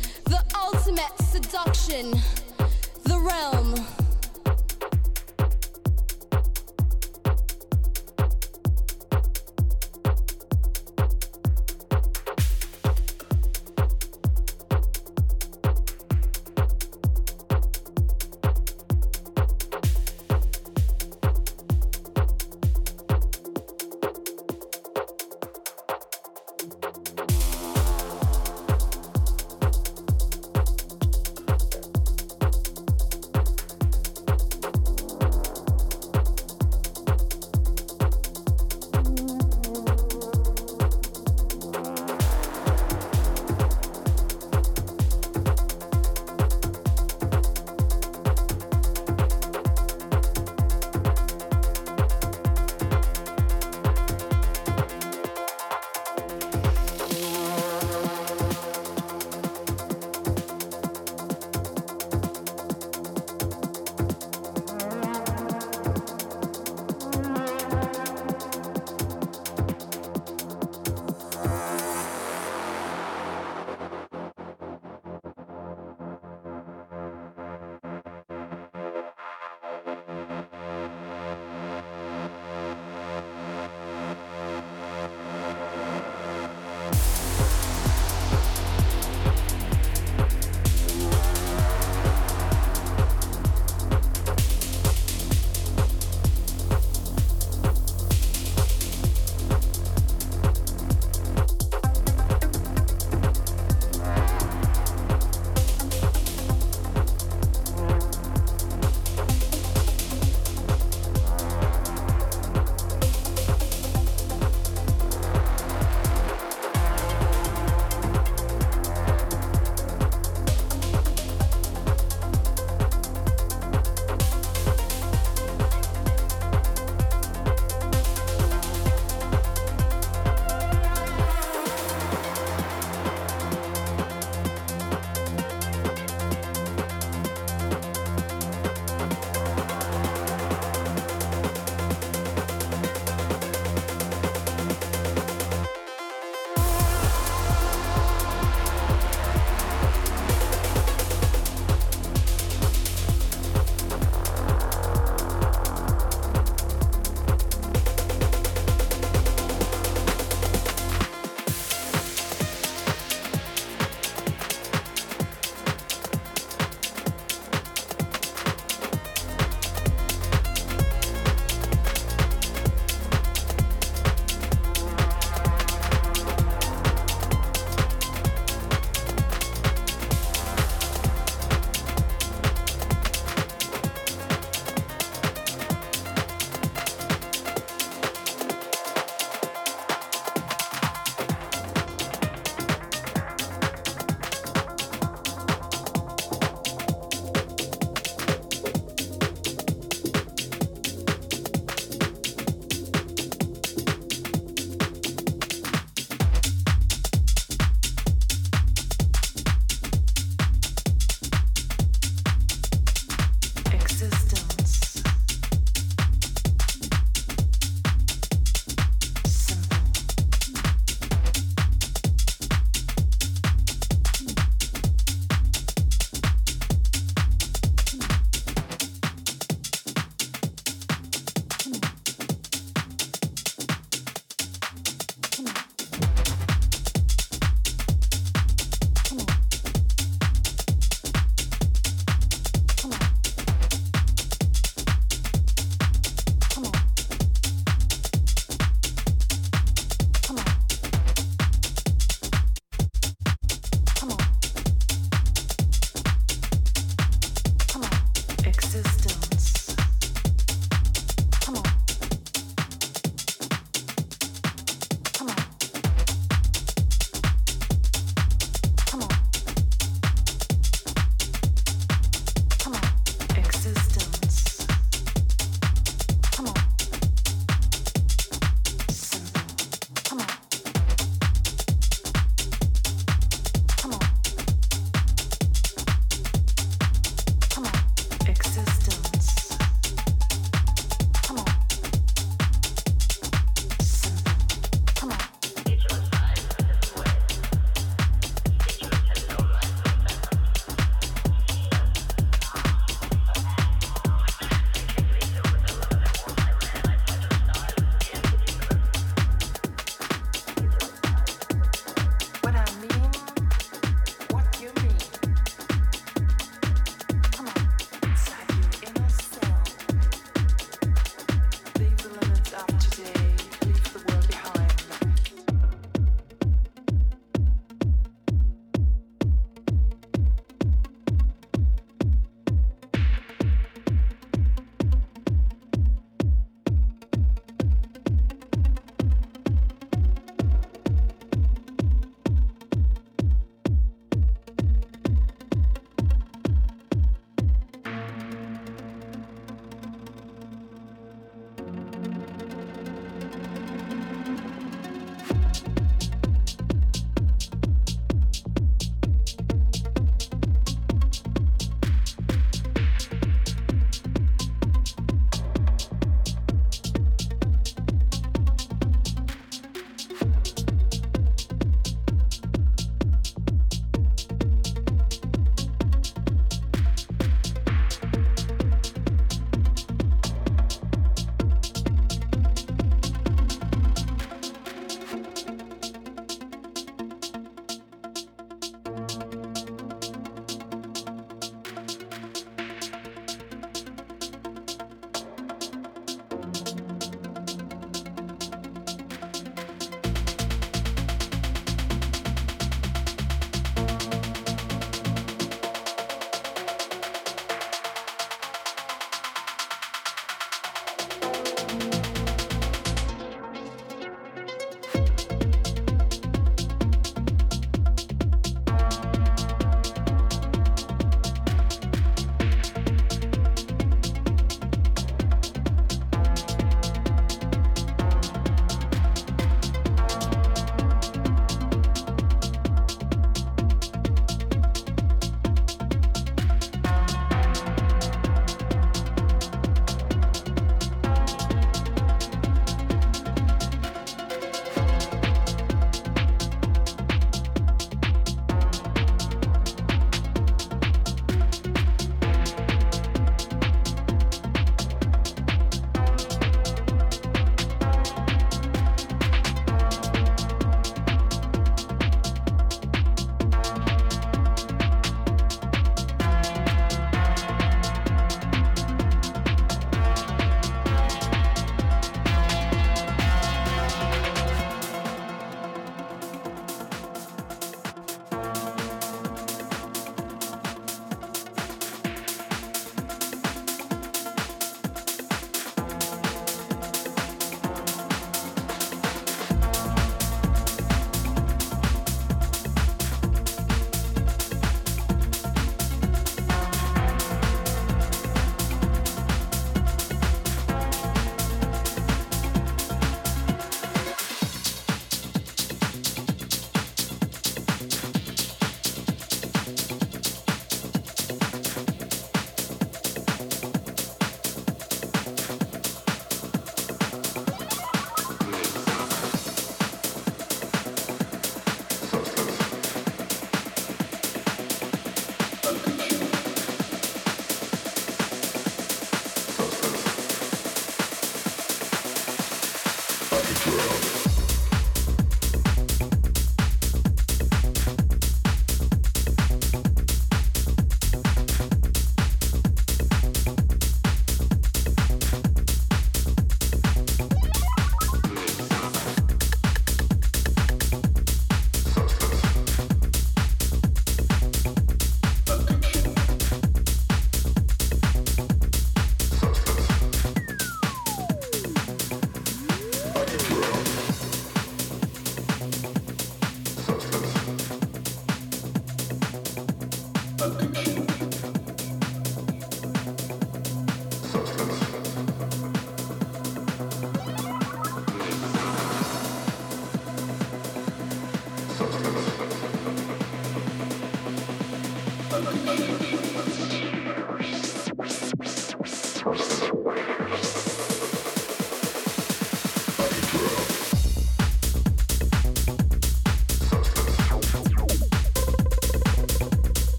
[0.31, 2.11] The ultimate seduction.
[3.03, 4.00] The realm.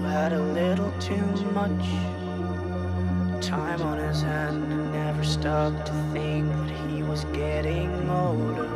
[0.00, 1.84] who had a little too much
[3.42, 8.66] time on his hand and never stopped to think that he was getting older.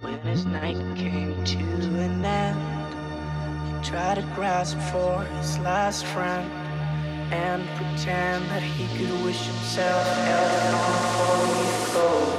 [0.00, 6.50] When his night came to an end, he tried to grasp for his last friend
[7.32, 12.33] and pretend that he could wish himself health on a four-leaf clover.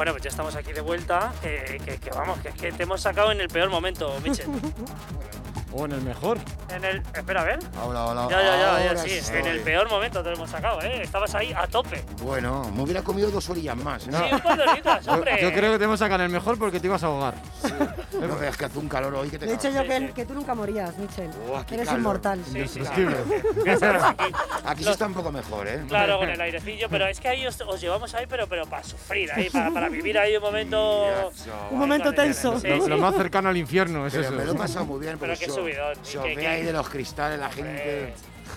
[0.00, 1.30] Bueno, pues ya estamos aquí de vuelta.
[1.42, 4.46] Que, que- que vamos, que es que te hemos sacado en el peor momento, Michel.
[5.72, 6.36] O en el mejor.
[6.70, 7.02] En el.
[7.14, 7.58] Espera, a ver.
[7.84, 8.26] Hola, hola.
[8.28, 9.12] Ya, ya, ya, ya, sí.
[9.12, 9.38] estoy.
[9.38, 11.02] En el peor momento te lo hemos sacado, ¿eh?
[11.02, 12.02] Estabas ahí a tope.
[12.22, 14.08] Bueno, me hubiera comido dos orillas más.
[14.08, 14.10] ¿eh?
[14.10, 15.38] Sí, un par de horitas, Yo, hombre.
[15.40, 17.34] yo creo que te hemos sacado en el mejor porque te ibas a ahogar.
[18.20, 19.88] No veas que hace un calor hoy que te He dicho cagas.
[19.88, 21.30] yo que, que tú nunca morías, Michel.
[21.66, 22.00] Qué Eres calor.
[22.00, 22.40] inmortal.
[22.44, 22.80] Sí.
[23.64, 24.24] Ya sabes, aquí.
[24.64, 25.82] Aquí sí está un poco mejor, ¿eh?
[25.88, 28.82] Claro, con el airecillo, pero es que ahí os, os llevamos ahí, pero, pero para
[28.84, 31.30] sufrir, ahí, para, para vivir ahí un momento.
[31.70, 32.58] Un momento tenso.
[32.60, 34.32] Sí, Lo, lo más cercano al infierno es Pero eso.
[34.34, 35.16] me lo he pasado muy bien.
[35.18, 38.14] Pero qué subidón, y so que- ve que- ahí de los cristales, la gente.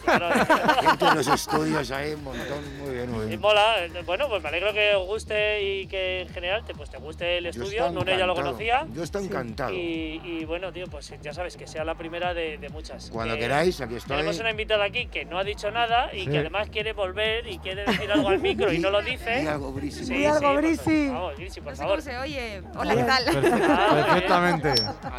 [0.07, 2.77] Eh, gente en los estudios ahí, un montón.
[2.79, 3.41] Muy bien, muy Y bien.
[3.41, 6.89] mola, eh, bueno, pues me alegro que os guste y que en general te, pues,
[6.89, 7.89] te guste el estudio.
[7.91, 8.85] Nune ya lo conocía.
[8.93, 9.73] Yo estoy encantado.
[9.73, 13.09] Y, y bueno, tío, pues ya sabes, que sea la primera de, de muchas.
[13.11, 14.17] Cuando Que queráis, aquí estoy.
[14.17, 16.29] Tenemos una invitada aquí que no ha dicho nada y Sí.
[16.31, 19.47] que además quiere volver y quiere decir algo al micro y no lo Di dice.
[19.47, 20.05] algo, Brisi.
[20.05, 21.07] Sí, algo, por Brisi.
[21.07, 21.99] favor, Vamos, Grisi, por No sé favor.
[21.99, 22.61] cómo se oye.
[22.77, 23.23] Hola, ¿qué tal?
[23.69, 24.69] Ah, Perfectamente.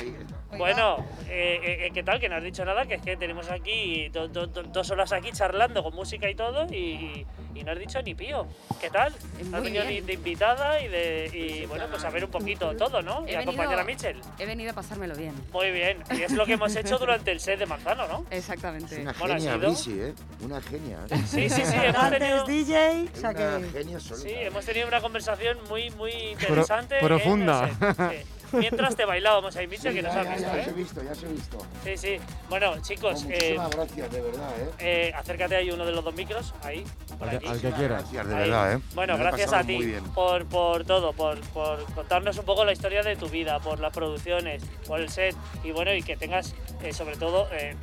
[0.01, 0.17] Ahí.
[0.57, 2.21] Bueno, eh, eh, ¿qué tal?
[2.21, 5.13] Que no has dicho nada, que es que tenemos aquí do- do- do- dos horas
[5.13, 8.47] aquí charlando con música y todo y, y no has dicho ni pío.
[8.81, 9.13] ¿Qué tal?
[9.53, 13.03] Has venido de, de invitada y, de, y bueno, pues a ver un poquito todo,
[13.03, 13.25] ¿no?
[13.27, 14.21] Y He acompañar a Michel.
[14.39, 15.35] He venido a pasármelo bien.
[15.53, 16.03] Muy bien.
[16.11, 18.25] Y es lo que hemos hecho durante el set de Manzano, ¿no?
[18.31, 19.01] Es Exactamente.
[19.01, 20.15] una Bueno, ha genia, Brisi, ¿eh?
[20.43, 20.99] Una genia.
[21.11, 21.17] ¿eh?
[21.27, 21.75] Sí, sí, sí.
[21.83, 23.69] Hemos tenido, DJ, o Es sea una que...
[23.73, 24.29] genia absoluta.
[24.29, 26.99] sí, hemos tenido una conversación muy, muy interesante.
[27.01, 27.69] profunda.
[27.69, 28.31] el set, sí.
[28.59, 30.71] Mientras te bailábamos ahí, Michel, Sí, que nos ya, has ya, visto, ya, os he
[30.71, 30.73] ¿eh?
[30.75, 31.59] visto, ya os he visto.
[31.85, 32.17] Sí, sí.
[32.49, 34.71] Bueno, Oh, chicos, eh, muchísimas gracias, de verdad, ¿eh?
[34.79, 36.85] eh, acércate ahí uno de los dos micros, ahí,
[37.19, 37.45] por Al aquí.
[37.47, 38.03] que, al que quieras.
[38.13, 38.41] Gracias, de Ahí.
[38.51, 38.81] verdad, ¿eh?
[38.95, 43.17] Bueno, gracias a ti por, por todo, por, por contarnos un poco la historia de
[43.17, 47.17] tu vida, por las producciones, por el set y bueno, y que tengas eh, sobre
[47.17, 47.77] todo eh, eh,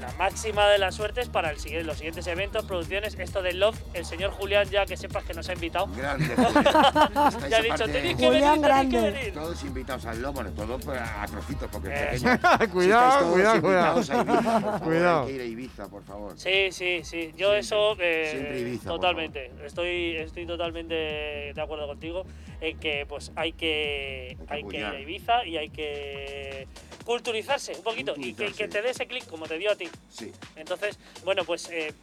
[0.00, 3.76] la máxima de las suertes para el, siguiente- los siguientes eventos, producciones, esto de Love,
[3.94, 5.86] el señor Julián ya que sepas que nos ha invitado.
[5.88, 7.50] Grande, Julián.
[7.50, 9.00] Ya ha dicho, tenéis que venir, tenéis que Grande.
[9.10, 9.34] venir.
[9.34, 12.72] Todos invitados al lobo, bueno, todo pues, a trocitos, porque es Eh, pequeño.
[12.72, 13.98] cuidado, todos cuidado, cuidado.
[13.98, 15.20] Ibiza, Cuidado.
[15.22, 16.32] Hay que ir a Ibiza, por favor.
[16.38, 17.32] Sí, sí, sí.
[17.36, 19.50] Yo Siempre, eso eh, siempre Ibiza, totalmente.
[19.64, 22.24] Estoy, estoy totalmente de acuerdo contigo
[22.60, 26.66] en que pues hay que, Hay que hay que ir a Ibiza y hay que
[27.08, 29.88] culturizarse un poquito y que, te dé ese clic como te dio a ti.
[30.10, 30.30] Sí.
[30.56, 31.94] Entonces, bueno, pues eh,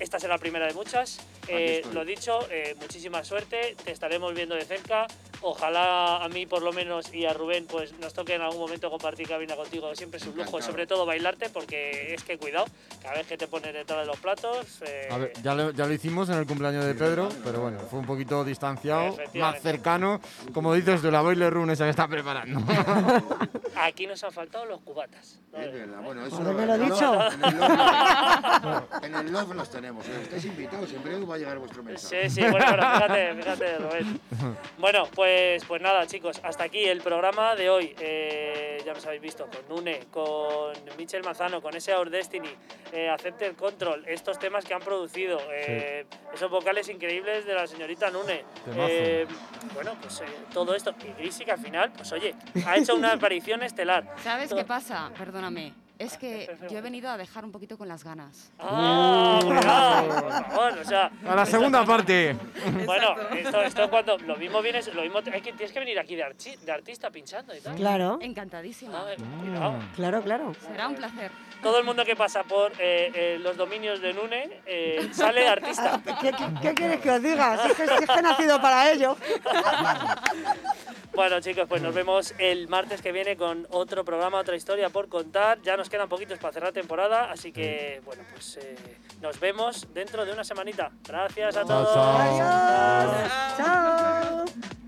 [0.00, 1.20] esta será la primera de muchas.
[1.48, 3.74] Eh, lo dicho, eh, muchísima suerte.
[3.84, 5.06] Te estaremos viendo de cerca.
[5.40, 8.90] Ojalá a mí por lo menos y a Rubén pues nos toque en algún momento
[8.90, 9.94] compartir cabina contigo.
[9.94, 12.66] Siempre es un lujo, sobre todo bailarte, porque es que cuidado,
[13.00, 14.82] cada vez que te pones detrás de los platos.
[14.82, 17.78] eh, A ver, ya lo, ya lo hicimos en el cumpleaños de Pedro, pero bueno,
[17.88, 20.20] fue un poquito distanciado, más cercano,
[20.52, 22.60] como dices tú, la boiler room esa que está preparando.
[23.76, 25.38] Aquí nos han faltado los cubatas.
[25.52, 25.58] ¿no?
[25.60, 27.14] Es verdad, bueno, eso Haberme lo el dicho.
[29.02, 30.06] En el, love, los tenemos.
[30.08, 30.20] ¿eh?
[30.22, 32.28] Estáis invitados, breve va a llegar vuestro mensaje.
[32.28, 34.20] Sí, sí, bueno, bueno, fíjate, fíjate, Rubén.
[34.78, 37.94] Bueno, pues, pues nada, chicos, hasta aquí el programa de hoy.
[38.00, 42.50] Eh, ya nos habéis visto con Nune, con Michel Manzano, con ese Our Destiny,
[42.92, 48.10] eh, Accepted Control, estos temas que han producido, eh, esos vocales increíbles de la señorita
[48.10, 48.44] Nune.
[48.76, 49.26] Eh,
[49.74, 50.94] bueno, pues eh, todo esto.
[51.06, 52.34] Y Grisi, que al final, pues oye,
[52.66, 54.04] ha hecho una aparición estelar.
[54.22, 55.10] ¿Sabes Todo- qué pasa?
[55.16, 55.72] Perdóname.
[55.98, 58.52] Es que yo he venido a dejar un poquito con las ganas.
[58.60, 59.40] ¡Ah!
[59.42, 61.10] cuidado, por favor, o sea.
[61.26, 62.36] A la segunda parte.
[62.86, 66.14] Bueno, esto, esto cuando lo mismo vienes, lo mismo, es que tienes que venir aquí
[66.16, 67.74] de, archi- de artista pinchando y tal.
[67.76, 68.98] Claro, Encantadísima.
[69.06, 69.74] Ah, cuidado.
[69.96, 70.54] claro, claro.
[70.66, 71.30] Será un placer.
[71.62, 76.00] Todo el mundo que pasa por eh, eh, los dominios de Nune eh, sale artista.
[76.20, 77.58] ¿Qué, qué, qué quieres que os diga?
[77.64, 79.16] Si es que, si es que he nacido para ello.
[81.18, 85.08] Bueno, chicos, pues nos vemos el martes que viene con otro programa, otra historia por
[85.08, 85.60] contar.
[85.62, 88.76] Ya nos quedan poquitos para cerrar temporada, así que, bueno, pues eh,
[89.20, 90.92] nos vemos dentro de una semanita.
[91.08, 91.92] Gracias a Chao, todos.
[91.92, 92.18] chao.
[92.20, 93.32] Adiós.
[93.56, 94.87] Chao.